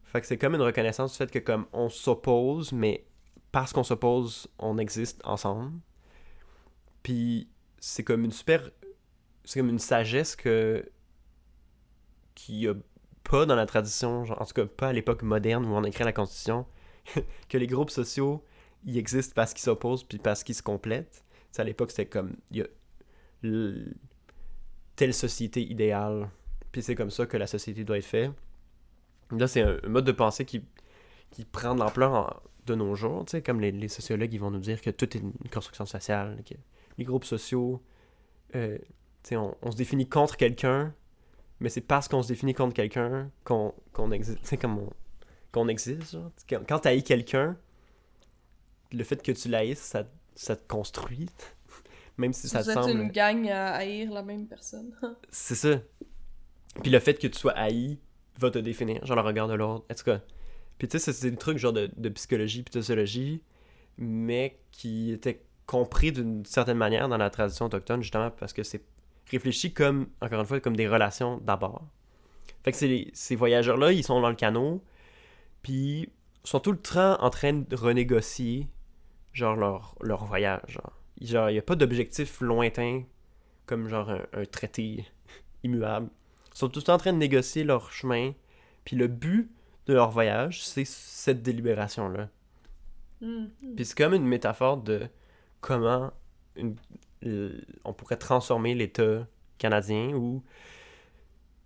[0.03, 3.05] Fait que c'est comme une reconnaissance du fait que comme on s'oppose, mais
[3.51, 5.79] parce qu'on s'oppose, on existe ensemble.
[7.03, 7.47] Puis
[7.79, 8.69] c'est comme une super
[9.45, 10.89] c'est comme une sagesse que
[12.35, 12.73] qu'il y a
[13.23, 16.03] pas dans la tradition, genre, en tout cas pas à l'époque moderne où on écrit
[16.03, 16.65] la constitution,
[17.49, 18.43] que les groupes sociaux
[18.85, 21.23] ils existent parce qu'ils s'opposent puis parce qu'ils se complètent.
[21.51, 22.67] C'est à l'époque c'était comme il y a
[24.95, 26.29] telle société idéale
[26.71, 28.31] puis c'est comme ça que la société doit être faite.
[29.31, 30.63] Là, c'est un, mode de pensée qui,
[31.31, 34.51] qui prend de l'ampleur de nos jours, tu sais, comme les, les sociologues, ils vont
[34.51, 36.55] nous dire que tout est une construction sociale, que
[36.97, 37.81] les groupes sociaux,
[38.55, 38.77] euh,
[39.23, 40.93] tu sais, on, on se définit contre quelqu'un,
[41.59, 44.93] mais c'est parce qu'on se définit contre quelqu'un qu'on qu'on existe, tu comme on-
[45.51, 46.31] qu'on existe, genre.
[46.47, 47.57] Quand, quand t'haïs quelqu'un,
[48.91, 50.03] le fait que tu l'haïsses, ça,
[50.35, 51.27] ça te construit,
[52.17, 53.01] même si ça vous te êtes semble...
[53.01, 54.93] une gang à haïr la même personne.
[55.29, 55.79] C'est ça.
[56.81, 57.97] Puis le fait que tu sois haï
[58.39, 60.21] va te définir, genre le regard de l'autre, en tout cas.
[60.77, 63.41] Puis tu sais, c'est des trucs genre de, de psychologie puis de sociologie,
[63.97, 68.83] mais qui étaient compris d'une certaine manière dans la tradition autochtone, justement parce que c'est
[69.29, 71.85] réfléchi comme, encore une fois, comme des relations d'abord.
[72.63, 74.83] Fait que ces voyageurs-là, ils sont dans le canot,
[75.61, 76.09] puis
[76.43, 78.67] sont tout le temps en train de renégocier,
[79.33, 80.79] genre, leur, leur voyage.
[81.21, 83.03] Genre, il n'y a pas d'objectif lointain,
[83.65, 85.05] comme genre un, un traité
[85.63, 86.09] immuable.
[86.59, 88.33] Sont tout le temps en train de négocier leur chemin,
[88.83, 89.49] puis le but
[89.85, 92.27] de leur voyage, c'est cette délibération-là.
[93.21, 93.49] Mhm.
[93.77, 95.07] Puis c'est comme une métaphore de
[95.61, 96.11] comment
[96.57, 96.75] une-
[97.85, 99.25] on pourrait transformer l'État
[99.57, 100.43] canadien où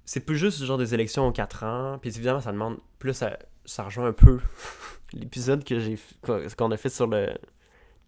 [0.06, 1.98] c'est plus juste genre des élections aux 4 ans.
[2.00, 2.78] Puis évidemment, ça demande.
[3.00, 4.39] Plus ça, ça rejoint un peu
[5.14, 7.34] l'épisode que j'ai qu'on- a fait sur le,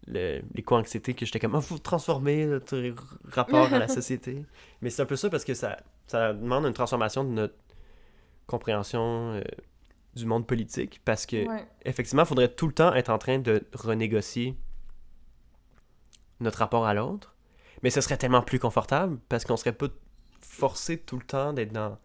[0.06, 2.80] le l'éco-anxiété que j'étais comme ah faut transformer notre
[3.32, 4.44] rapport à la société.
[4.82, 7.54] Mais c'est un peu ça parce que ça, ça demande une transformation de notre
[8.46, 9.42] compréhension euh,
[10.14, 11.66] du monde politique parce que Ouais.
[11.84, 14.56] effectivement, il faudrait tout le temps être en train de renégocier
[16.40, 17.34] notre rapport à l'autre.
[17.82, 19.88] Mais ce serait tellement plus confortable parce qu'on serait pas
[20.40, 21.98] forcé tout le temps d'être dans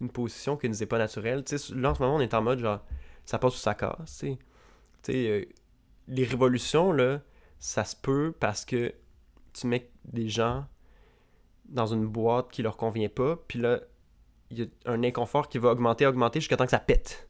[0.00, 1.44] une position qui nous est pas naturelle.
[1.44, 2.80] Tu sais, là, en ce moment, on est en mode genre,
[3.24, 3.96] ça passe ou ça casse.
[4.06, 4.38] Tu sais,
[5.02, 5.44] Tu sais, euh,
[6.06, 7.20] les révolutions, là,
[7.58, 8.94] ça se peut parce que
[9.52, 10.66] tu mets des gens
[11.68, 13.80] dans une boîte qui leur convient pas, puis là,
[14.50, 17.28] il y a un inconfort qui va augmenter, augmenter jusqu'à temps que ça pète.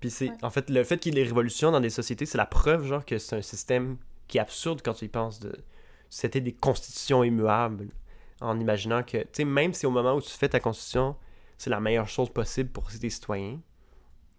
[0.00, 0.36] Puis c'est, Ouais.
[0.42, 2.86] en fait, le fait qu'il y ait des révolutions dans des sociétés, c'est la preuve,
[2.86, 3.96] genre, que c'est un système
[4.28, 5.40] qui est absurde quand tu y penses.
[5.40, 5.52] De...
[6.10, 7.88] C'était des constitutions immuables,
[8.40, 11.16] en imaginant que, tu sais, même si au moment où tu fais ta constitution,
[11.56, 13.58] c'est la meilleure chose possible pour tes citoyens,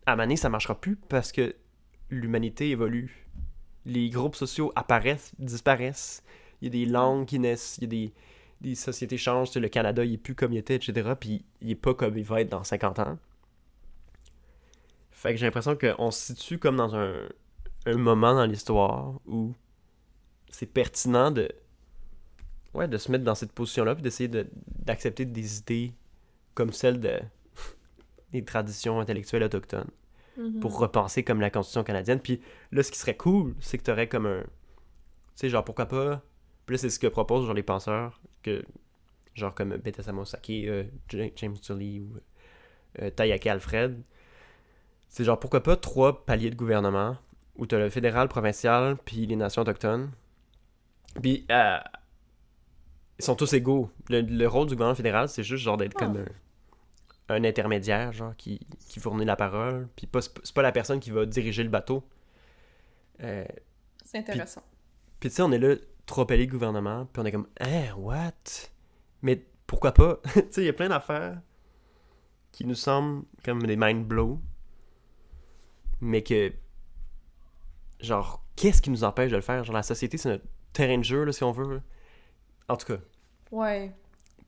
[0.05, 1.55] à donné, ça marchera plus parce que
[2.09, 3.27] l'humanité évolue.
[3.85, 6.23] Les groupes sociaux apparaissent, disparaissent.
[6.61, 8.13] Il y a des langues qui naissent, il y a des,
[8.61, 9.55] des sociétés changent.
[9.55, 11.11] Le Canada, il est plus comme il était, etc.
[11.19, 13.17] Puis il est pas comme il va être dans 50 ans.
[15.11, 17.13] Fait que j'ai l'impression qu'on se situe comme dans un,
[17.85, 19.53] un moment dans l'histoire où
[20.49, 21.49] c'est pertinent de
[22.73, 24.47] ouais de se mettre dans cette position-là puis d'essayer de-
[24.83, 25.93] d'accepter des idées
[26.53, 27.19] comme celles de
[28.31, 29.89] des traditions intellectuelles autochtones
[30.37, 30.61] Mhm.
[30.61, 32.21] pour repenser comme la Constitution canadienne.
[32.21, 32.39] Puis
[32.71, 34.41] là, ce qui serait cool, c'est que tu aurais comme un.
[34.43, 34.47] Tu
[35.35, 36.21] sais, genre, pourquoi pas.
[36.69, 38.63] Puis là, c'est ce que proposent genre, les penseurs, que,
[39.33, 42.15] genre comme Beta Samosaki, euh, Ja- James Tully ou
[43.01, 43.99] euh, Tayaki Alfred.
[45.07, 47.17] C'est genre, pourquoi pas trois paliers de gouvernement
[47.55, 50.11] où tu as le fédéral, provincial, puis les nations autochtones.
[51.19, 51.79] Puis, euh,
[53.17, 53.89] ils sont tous égaux.
[54.09, 56.05] Le, le rôle du gouvernement fédéral, c'est juste genre d'être Ah.
[56.05, 56.17] comme
[57.29, 59.87] un, un intermédiaire, genre, qui, qui fournit la parole.
[59.95, 62.03] Puis pas, c'est pas la personne qui va diriger le bateau.
[63.23, 63.43] Euh,
[64.05, 64.61] C'est intéressant.
[65.19, 65.75] puis tu sais, on est là,
[66.09, 68.33] trois paliers de gouvernement, puis on est comme, hein, what?
[69.21, 70.19] Mais pourquoi pas?
[70.33, 71.39] tu sais, il y a plein d'affaires
[72.51, 74.41] qui nous semblent comme des mind blow,
[76.01, 76.51] mais que,
[77.99, 79.63] genre, qu'est-ce qui nous empêche de le faire?
[79.63, 81.75] Genre, la société, c'est notre terrain de jeu, là, si on veut.
[81.75, 81.81] là.
[82.67, 82.99] En tout cas.
[83.51, 83.93] Ouais.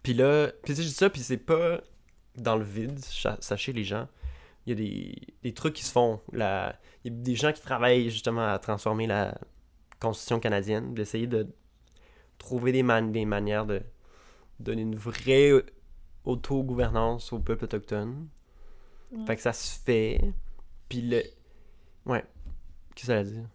[0.01, 1.81] Puis là, puis tu sais, je dis ça, puis c'est pas
[2.35, 2.99] dans le vide,
[3.39, 4.07] sachez les gens.
[4.65, 6.21] Il y a des, des trucs qui se font.
[6.31, 6.75] La...
[7.03, 9.37] Il y a des gens qui travaillent justement à transformer la
[10.01, 11.47] Constitution canadienne, d'essayer de
[12.37, 13.81] trouver des, man- des manières de
[14.59, 15.51] donner une vraie
[16.25, 18.27] autogouvernance au peuple autochtone.
[19.11, 19.25] Mm.
[19.25, 20.33] Fait que ça se fait.
[20.89, 21.23] Puis le.
[22.05, 22.25] Ouais.
[22.95, 23.49] Qu'est-ce que ça veut dire?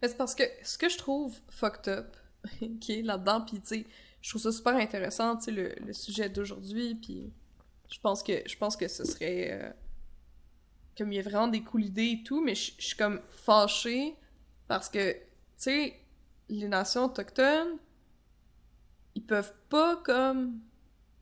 [0.00, 2.16] Mais c'est parce que ce que je trouve fucked up,
[2.80, 3.86] qui est là-dedans, puis tu sais,
[4.20, 7.32] je trouve ça super intéressant, tu sais, le, le sujet d'aujourd'hui, puis
[7.90, 9.70] je pense que je pense que ce serait euh,
[10.96, 14.14] comme il y a vraiment des cool idées et tout, mais je suis comme fâchée
[14.68, 15.16] parce que
[15.56, 15.94] sais,
[16.48, 17.78] les nations autochtones,
[19.14, 20.58] ils peuvent pas comme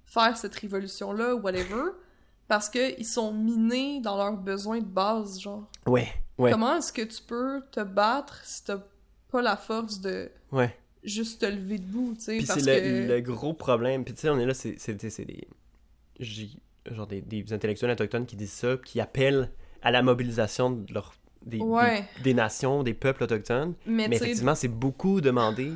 [0.06, 1.92] faire cette révolution là ou whatever
[2.48, 5.70] parce que ils sont minés dans leurs besoins de base, genre.
[5.86, 6.08] Ouais.
[6.36, 6.50] Ouais.
[6.50, 8.78] Comment est-ce que tu peux te battre si t'as
[9.30, 10.76] pas la force de Ouais.
[11.02, 13.08] juste te lever debout, tu sais, Puis c'est que...
[13.08, 14.04] le, gros problème.
[14.04, 15.48] Puis tu sais, on est là, c'est des.
[16.90, 19.50] Genre des, des intellectuels autochtones qui disent ça, qui appellent
[19.82, 21.14] à la mobilisation de leur,
[21.44, 22.04] des, des- Ouais.
[22.22, 23.74] des, nations, des peuples autochtones.
[23.86, 25.72] Mais, effectivement, c'est beaucoup demandé.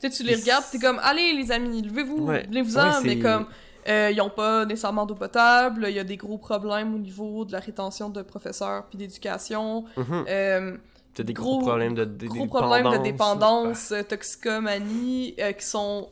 [0.00, 2.46] tu tu les regardes, c'est- t'es comme, allez les amis, levez-vous, Ouais.
[2.50, 3.46] levez-vous-en, Ouais, mais comme,
[3.88, 7.44] euh, ils ont pas nécessairement d'eau potable, il y a des gros problèmes au niveau
[7.46, 10.76] de la rétention de professeurs puis d'éducation, euh,
[11.14, 13.92] T'as des gros, Gros- problèmes de, de gros problèmes de dépendance.
[13.92, 16.08] euh, toxicomanie, euh, qui sont...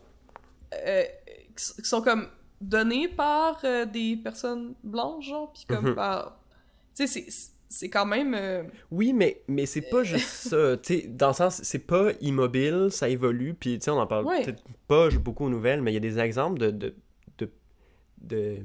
[1.56, 2.28] qui sont comme
[2.60, 3.60] donnés par
[3.92, 5.94] des personnes blanches, genre, puis comme Mhm.
[5.94, 6.38] par...
[6.96, 8.34] Tu sais, c'est- c'est quand même...
[8.34, 10.76] euh, Oui, mais, mais c'est pas juste ça.
[10.76, 14.06] Tu sais, dans le sens, c'est pas immobile, ça évolue, puis tu sais, on en
[14.06, 14.42] parle Ouais.
[14.44, 16.94] peut-être pas beaucoup aux nouvelles, mais il y a des exemples de, de,
[17.38, 17.50] de,
[18.20, 18.58] de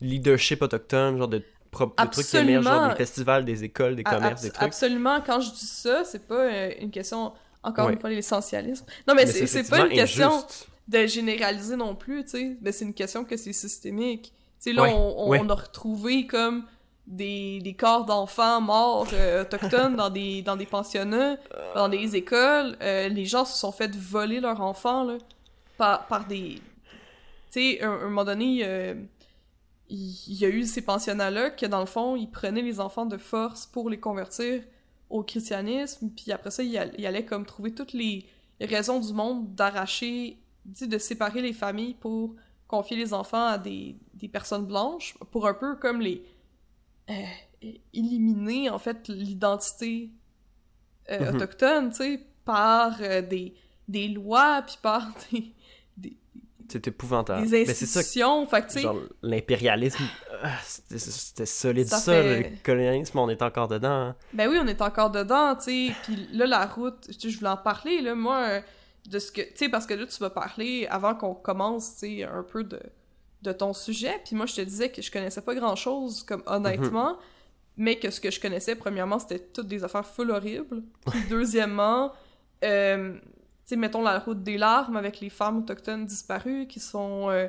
[0.00, 4.42] leadership autochtone, genre de, trucs qui émergent, genre des festivals, des écoles, des commerces, abs-
[4.42, 4.66] des trucs.
[4.66, 7.32] Absolument, quand je dis ça, c'est pas euh, une question...
[7.62, 7.94] Encore Ouais.
[7.94, 8.86] une fois, l'essentialisme.
[9.08, 10.68] Non, mais, c'est c'est pas une question injuste.
[10.86, 12.56] de généraliser non plus, tu sais.
[12.62, 14.32] Mais c'est une question que c'est systémique.
[14.60, 16.64] Tu sais, là, Ouais, on, a retrouvé comme
[17.06, 21.36] des, corps d'enfants morts euh, autochtones dans des, dans des pensionnats,
[21.74, 22.76] dans des écoles.
[22.82, 25.18] Euh, les gens se sont fait voler leurs enfants, là,
[25.76, 26.60] par, par des...
[27.52, 28.94] Tu sais, un, un moment donné, euh,
[29.88, 33.16] il y a eu ces pensionnats-là que, dans le fond, ils prenaient les enfants de
[33.16, 34.62] force pour les convertir
[35.08, 38.26] au christianisme, puis après ça, il, il allait comme trouver toutes les
[38.60, 42.34] raisons du monde d'arracher, de séparer les familles pour
[42.66, 46.24] confier les enfants à des, des personnes blanches, pour un peu comme les...
[47.10, 47.22] euh,
[47.92, 50.10] éliminer, en fait, l'identité
[51.10, 51.36] euh, Mhm.
[51.36, 53.54] autochtone, tu sais, par euh, des,
[53.88, 55.52] des lois, puis par des,
[55.96, 56.16] des,
[56.68, 57.48] C'est épouvantable.
[57.48, 58.80] des Mais c'est ça, institutions, fait que, tu sais...
[58.82, 60.02] genre l'impérialisme,
[60.42, 63.88] ah, c'était solide Ça ça, fait- le colonialisme, on est encore dedans.
[63.88, 64.16] hein.
[64.32, 65.94] Ben oui, on est encore dedans, tu sais.
[66.02, 68.60] Puis là, la route, je voulais en parler, là, moi,
[69.08, 69.42] de ce que...
[69.42, 72.64] Tu sais, parce que là, tu vas parler, avant qu'on commence, tu sais, un peu
[72.64, 72.80] de,
[73.42, 74.20] de ton sujet.
[74.24, 77.18] Puis moi, je te disais que je connaissais pas grand-chose, comme honnêtement,
[77.76, 80.82] mais que ce que je connaissais, premièrement, c'était toutes des affaires full horribles.
[81.10, 82.12] Puis deuxièmement,
[82.64, 83.20] euh, tu
[83.66, 87.30] sais, mettons la route des larmes avec les femmes autochtones disparues qui sont...
[87.30, 87.48] euh,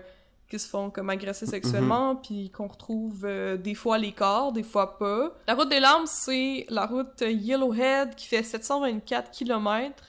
[0.50, 4.64] qui se font comme agresser sexuellement, puis qu'on retrouve euh, des fois les corps, des
[4.64, 5.36] fois pas.
[5.46, 10.04] La route des larmes, c'est la route Yellowhead qui fait 724 km.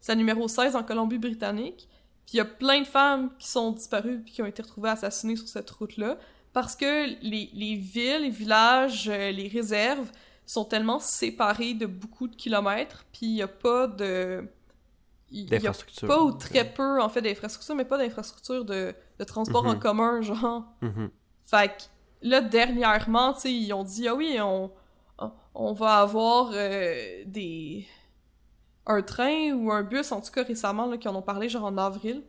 [0.00, 1.88] C'est la numéro 16 en Colombie-Britannique.
[2.28, 4.90] Puis il y a plein de femmes qui sont disparues puis qui ont été retrouvées
[4.90, 6.18] assassinées sur cette route-là
[6.52, 10.10] parce que les, les villes, les villages, euh, les réserves
[10.44, 14.46] sont tellement séparés de beaucoup de kilomètres, puis il y a pas de...
[15.30, 15.72] il y a
[16.06, 19.78] pas ou très peu, en fait, d'infrastructures, mais pas d'infrastructures de, de transport en Mhm.
[19.78, 20.64] commun, genre.
[20.82, 21.10] Mhm.
[21.44, 21.82] Fait que
[22.28, 24.70] là, dernièrement, tu sais, ils ont dit, ah oui, on,
[25.54, 27.86] on va avoir euh, des...
[28.88, 31.64] un train ou un bus, en tout cas récemment, là, qui en ont parlé, genre
[31.64, 32.22] en avril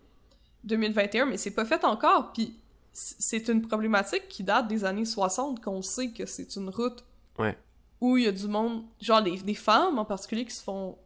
[0.66, 2.53] 2021, mais c'est pas fait encore, puis
[2.91, 7.03] c'est une problématique qui date des années 60, qu'on sait que c'est une route
[7.38, 7.57] Ouais.
[8.01, 10.97] où il y a du monde, genre des, des femmes en particulier, qui se font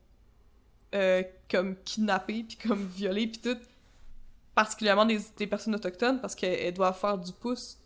[0.96, 3.58] euh, comme kidnapper, puis comme violer, puis tout,
[4.56, 7.78] particulièrement des, des personnes autochtones, parce qu'elles doivent faire du pouce.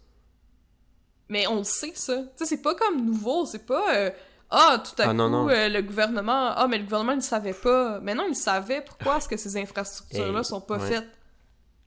[1.29, 2.21] Mais on le sait, ça.
[2.23, 3.93] Tu sais, c'est pas comme nouveau, c'est pas...
[3.95, 4.11] euh,
[4.49, 5.49] ah, tout à Ah, coup, non, non.
[5.49, 6.51] euh, le gouvernement...
[6.55, 7.99] Ah, mais le gouvernement, il ne savait pas.
[8.01, 8.81] Mais non, il savait.
[8.81, 10.87] Pourquoi est-ce que ces infrastructures-là Hey, sont pas ouais.
[10.87, 11.07] faites?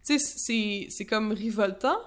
[0.07, 1.99] Tu sais, c'est comme révoltant.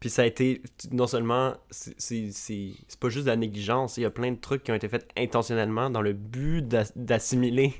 [0.00, 0.62] Puis ça a été,
[0.92, 4.70] non seulement, c'est- pas juste de la négligence, il y a plein de trucs qui
[4.70, 7.74] ont été faits intentionnellement dans le but d'a- d'assimiler,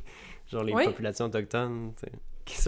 [0.51, 0.85] genre, les Oui.
[0.85, 1.93] populations autochtones,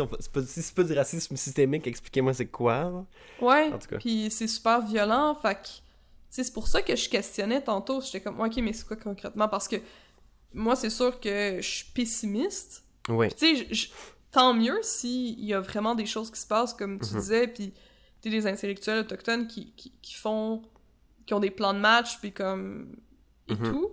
[0.06, 3.04] pas- C'est pas, si c'est pas du racisme systémique, expliquez-moi c'est quoi, là.
[3.40, 3.98] Ouais, En tout cas.
[3.98, 5.82] puis c'est super violent, fait
[6.30, 9.48] c'est pour ça que je questionnais tantôt, j'étais comme, ok, mais c'est quoi concrètement?
[9.48, 9.76] Parce que
[10.52, 12.84] moi, c'est sûr que je suis pessimiste.
[13.04, 13.88] Puis, tu sais,
[14.30, 17.20] tant mieux s'il y a vraiment des choses qui se passent, comme tu Mhm.
[17.20, 17.72] disais, puis
[18.20, 20.62] tu des intellectuels autochtones qui, qui, qui font...
[21.26, 22.96] qui ont des plans de match, puis comme...
[23.48, 23.70] et Mhm.
[23.72, 23.90] tout.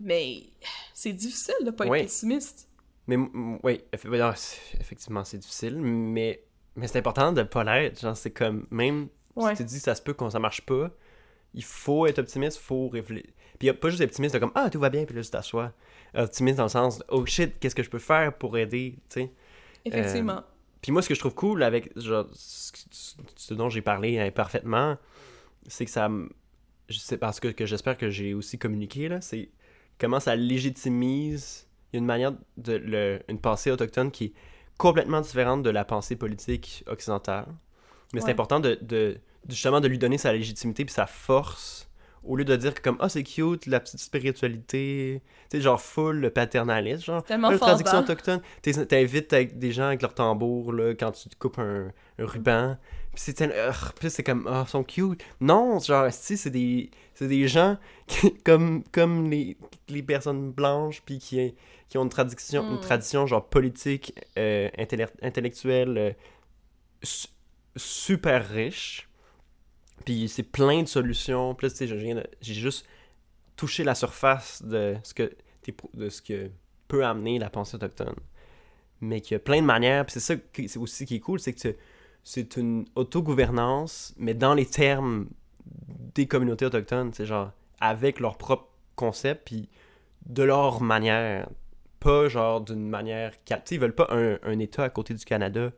[0.00, 0.44] Mais
[0.92, 2.68] c'est difficile de pas être pessimiste.
[3.06, 3.16] Mais
[3.62, 6.42] oui, ben c'est- effectivement, c'est difficile, mais,
[6.76, 8.00] mais c'est important de pas l'être.
[8.00, 9.54] Genre, c'est comme, même Ouais.
[9.54, 10.90] si tu dis que ça se peut qu'on ça marche pas,
[11.54, 13.30] il faut être optimiste, faut réfléchir.
[13.58, 15.72] Puis pas juste optimiste de comme, ah, tout va bien, puis là, tu t'assois.
[16.14, 19.32] Optimiste dans le sens, oh shit, qu'est-ce que je peux faire pour aider, tu sais?
[19.84, 20.42] Effectivement.
[20.82, 24.98] Puis moi, ce que je trouve cool avec genre, ce, dont j'ai parlé hein, parfaitement,
[25.66, 26.10] c'est que ça
[26.90, 29.48] sais parce que, que j'espère que j'ai aussi communiqué, là, c'est
[29.98, 31.66] comment ça légitimise.
[31.92, 32.74] Il y a une manière de.
[32.74, 34.32] Le, une pensée autochtone qui est
[34.76, 37.46] complètement différente de la pensée politique occidentale.
[38.12, 39.18] Mais c'est important de, de-
[39.48, 41.88] justement de lui donner sa légitimité puis sa force
[42.26, 45.20] au lieu de dire que comme ah c'est cute la petite spiritualité
[45.50, 48.40] tu sais genre full le paternalisme genre Tellement la tradition autochtone.
[48.62, 52.26] T'es- t'invites avec des gens avec leur tambour là quand tu te coupes un, un
[52.26, 52.78] ruban.
[53.14, 53.32] Puis
[54.10, 55.22] c'est comme ah ils sont cute.
[55.40, 57.76] Non genre si c'est des c'est des gens
[58.06, 59.56] qui- comme comme les,
[59.88, 61.54] les personnes blanches puis qui
[61.90, 62.80] qui ont une tradition une Mm.
[62.80, 66.12] tradition genre politique euh, intellect- intellectuelle euh,
[67.02, 67.28] su-
[67.76, 69.08] super riche
[70.04, 71.54] puis c'est plein de solutions.
[71.54, 72.86] Tu sais, j'ai juste
[73.56, 75.32] touché la surface de ce que
[75.94, 76.50] de ce que
[76.88, 78.16] peut amener la pensée autochtone.
[79.00, 80.04] Mais qu'il y a plein de manières.
[80.08, 81.76] C'est ça qui c'est aussi qui est cool, c'est que
[82.22, 85.28] c'est une autogouvernance, mais dans les termes
[86.14, 89.68] des communautés autochtones, c'est genre avec leur propre concept, puis
[90.26, 91.48] de leur manière,
[92.00, 93.32] pas genre d'une manière...
[93.70, 95.70] Ils veulent pas un, un État à côté du Canada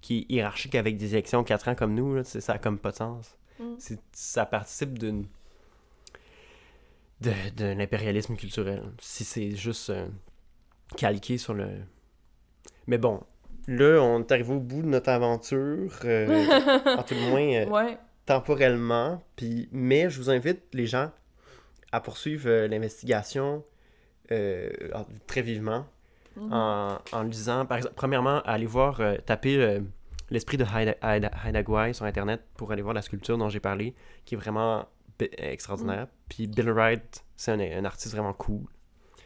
[0.00, 2.92] qui est hiérarchique avec des élections 4 ans comme nous, là, ça a comme pas
[2.92, 3.36] de sens.
[3.60, 3.76] Mm.
[4.12, 5.26] Ça participe d'une
[7.20, 8.82] de, de l'impérialisme culturel.
[9.00, 10.06] Si c'est juste euh,
[10.96, 11.68] calqué sur le...
[12.86, 13.20] Mais bon,
[13.68, 16.46] là, on est arrivé au bout de notre aventure, euh,
[16.98, 17.98] en tout le moins euh, Ouais.
[18.26, 19.22] temporellement.
[19.36, 21.10] Puis, mais je vous invite, les gens,
[21.92, 23.64] à poursuivre l'investigation
[25.26, 25.86] très vivement
[26.36, 26.52] Mhm.
[26.52, 29.80] en, en lisant, par exemple, premièrement, aller voir, taper
[30.30, 34.38] l'esprit de Haida- sur Internet pour aller voir la sculpture dont j'ai parlé, qui est
[34.38, 34.86] vraiment
[35.38, 36.06] extraordinaire.
[36.28, 38.62] Puis Bill Wright, c'est un, un artiste vraiment cool.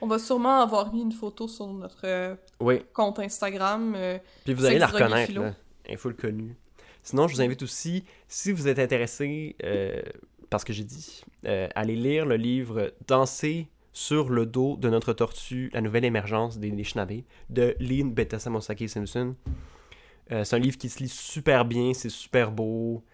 [0.01, 3.95] On va sûrement avoir mis une photo sur notre euh, Oui, compte Instagram.
[3.97, 5.55] euh, puis vous allez la reconnaître, là.
[5.89, 6.57] Info le connu.
[7.03, 10.03] Sinon, je vous invite aussi, si vous êtes intéressé, euh,
[10.51, 15.13] parce que j'ai dit, euh, aller lire le livre Danser sur le dos de notre
[15.13, 19.37] tortue, la nouvelle émergence des Anishinaabe de Lynn Betasamosake Simpson.
[20.33, 23.05] Euh, c'est un livre qui se lit super bien, c'est super beau,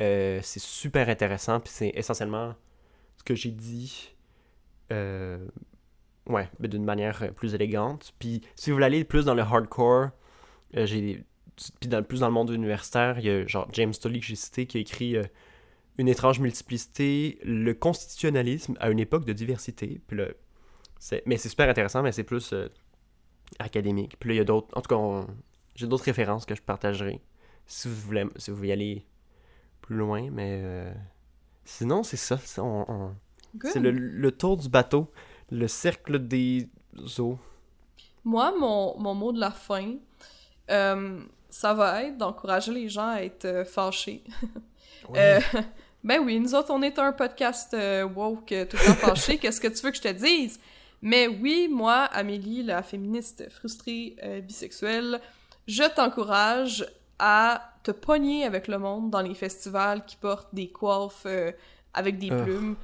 [0.00, 2.54] euh, c'est super intéressant, puis c'est essentiellement
[3.18, 4.14] ce que j'ai dit,
[4.92, 5.46] euh,
[6.28, 8.14] ouais, mais d'une manière plus élégante.
[8.18, 10.10] Puis si vous voulez aller plus dans le hardcore,
[10.74, 11.24] j'ai
[11.80, 14.36] puis dans, plus dans le monde universitaire, il y a genre James Tolley que j'ai
[14.36, 15.16] cité qui a écrit
[15.98, 20.00] Une étrange multiplicité, le constitutionnalisme à une époque de diversité.
[20.08, 20.18] Puis
[20.98, 22.54] c'est- mais c'est super intéressant, mais c'est plus
[23.58, 24.16] académique.
[24.18, 24.68] Puis là, il y a d'autres.
[24.76, 25.26] En tout cas, on-
[25.76, 27.20] j'ai d'autres références que je partagerai
[27.66, 29.06] si vous voulez, si vous voulez aller
[29.82, 30.28] plus loin.
[30.30, 30.92] Mais euh,
[31.64, 32.38] sinon, c'est ça.
[32.38, 33.14] c'est- on- on-
[33.56, 33.70] good.
[33.72, 35.10] c'est le, le tour du bateau,
[35.50, 36.68] le cercle des
[37.18, 37.38] eaux.
[38.24, 39.94] Moi, mon, mon mot de la fin,
[40.70, 44.24] euh, ça va être d'encourager les gens à être euh, fâchés.
[45.14, 45.38] Euh,
[46.02, 47.76] ben oui, nous autres, on est un podcast
[48.16, 49.38] woke, tout le temps fâché.
[49.38, 50.58] Qu'est-ce que tu veux que je te dise?
[51.00, 55.20] Mais oui, moi, Amélie, la féministe frustrée bisexuelle,
[55.66, 56.86] je t'encourage
[57.18, 61.52] à te pogner avec le monde dans les festivals qui portent des coiffes euh,
[61.94, 62.42] avec des Ugh.
[62.42, 62.76] plumes,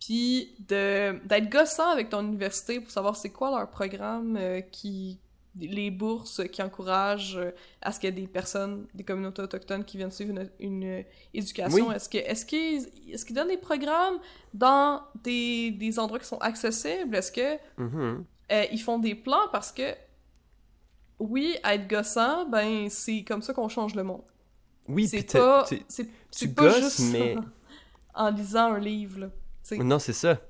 [0.00, 5.18] puis de d'être gossant avec ton université pour savoir c'est quoi leur programme euh, qui
[5.60, 7.50] les bourses qui encouragent euh,
[7.82, 11.04] à ce qu'il y ait des personnes, des communautés autochtones qui viennent suivre une, une,
[11.34, 11.88] éducation.
[11.88, 11.94] Oui.
[11.94, 14.18] Est-ce que est-ce qu'ils est-ce qu'ils donnent des programmes
[14.54, 17.14] dans des, des endroits qui sont accessibles?
[17.16, 18.24] Est-ce que Mhm.
[18.52, 19.82] euh, ils font des plans parce que
[21.30, 24.22] oui, être gossant, ben c'est comme ça qu'on change le monde.
[24.88, 25.64] Oui, c'est pas
[26.28, 27.36] c'est pas gosses, juste mais-
[28.14, 29.30] en lisant un livre là.
[29.78, 30.40] Non, c'est ça.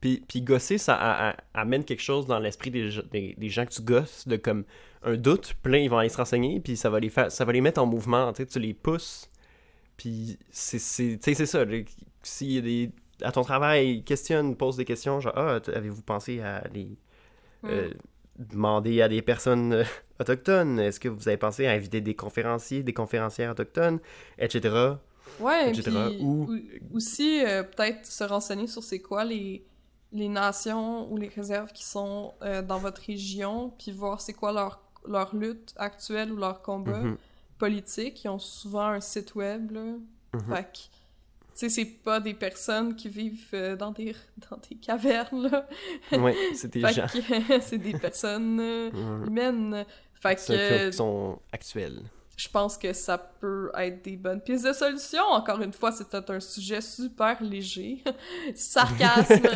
[0.00, 3.64] Puis, puis gosser, ça a- a- amène quelque chose dans l'esprit des, des, des gens
[3.66, 4.64] que tu gosses, de comme
[5.04, 7.52] un doute, là, ils vont aller se renseigner, puis ça va les faire, ça va
[7.52, 9.28] les mettre en mouvement, tu les pousses.
[9.96, 11.64] Puis c'est, c'est, tu sais, c'est ça.
[12.22, 12.90] S'il y a des...
[13.22, 16.96] À ton travail, questionne, pose des questions, genre, ah, avez-vous pensé à les...
[17.64, 17.90] euh,
[18.38, 19.84] demander à des personnes euh,
[20.20, 23.98] autochtones, est-ce que vous avez pensé à inviter des conférenciers, des conférencières autochtones,
[24.38, 24.74] etc.
[25.40, 26.54] Ouais, etc., puis ou-
[26.94, 29.64] aussi euh, peut-être se renseigner sur c'est quoi les,
[30.12, 34.52] les nations ou les réserves qui sont euh, dans votre région, puis voir c'est quoi
[34.52, 37.16] leur, leur lutte actuelle ou leur combat Mhm,
[37.58, 38.24] politique.
[38.24, 39.82] Ils ont souvent un site web, là.
[40.48, 40.88] Fait que, tu
[41.54, 44.14] sais, c'est pas des personnes qui vivent euh, dans, des,
[44.50, 45.68] dans des cavernes, là.
[46.18, 47.06] Ouais, c'est des gens.
[47.60, 48.90] c'est des personnes euh,
[49.26, 49.84] humaines.
[50.14, 52.00] Fait que qui sont actuels.
[52.36, 55.22] je pense que ça peut être des bonnes pistes de solution.
[55.24, 58.04] Encore une fois, c'était un sujet super léger.
[58.54, 59.48] Sarcasme.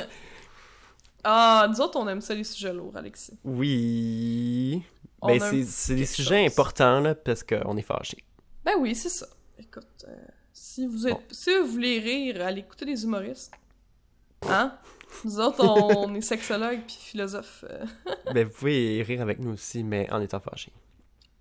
[1.22, 3.38] ah, nous autres, on aime ça, les sujets lourds, Alexis.
[3.44, 4.82] Oui.
[5.22, 6.52] Ben, c'est des sujets chose.
[6.52, 8.24] importants, là, parce qu'on est fâchés.
[8.64, 9.26] Ben oui, c'est ça.
[9.58, 10.14] Écoute, euh,
[10.58, 11.20] si, vous êtes, Bon.
[11.30, 13.52] si vous voulez rire, allez écouter des humoristes.
[14.48, 14.72] Hein?
[15.24, 17.64] Nous autres, on est sexologues puis philosophes.
[17.70, 17.84] euh.
[18.34, 20.72] ben, vous pouvez rire avec nous aussi, mais en étant fâchés.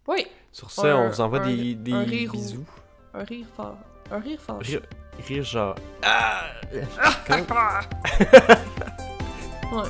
[0.07, 2.66] Oui, Sur ça, Un- on vous envoie un- des, des un rire ou- bisous.
[3.13, 3.78] un rire fort.
[4.11, 4.59] Un rire fort.
[4.59, 4.82] Rire,
[5.28, 5.76] rire genre...
[6.03, 6.43] Ah!
[9.72, 9.82] Ouais.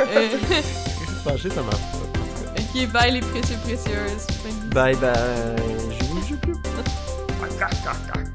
[0.00, 2.13] Euh, Rire fâché, ça marche pas.
[2.58, 4.26] Ok, bye les précieux précieuses.
[4.74, 5.12] Bye bye.
[5.98, 8.33] Jou, jou, jou.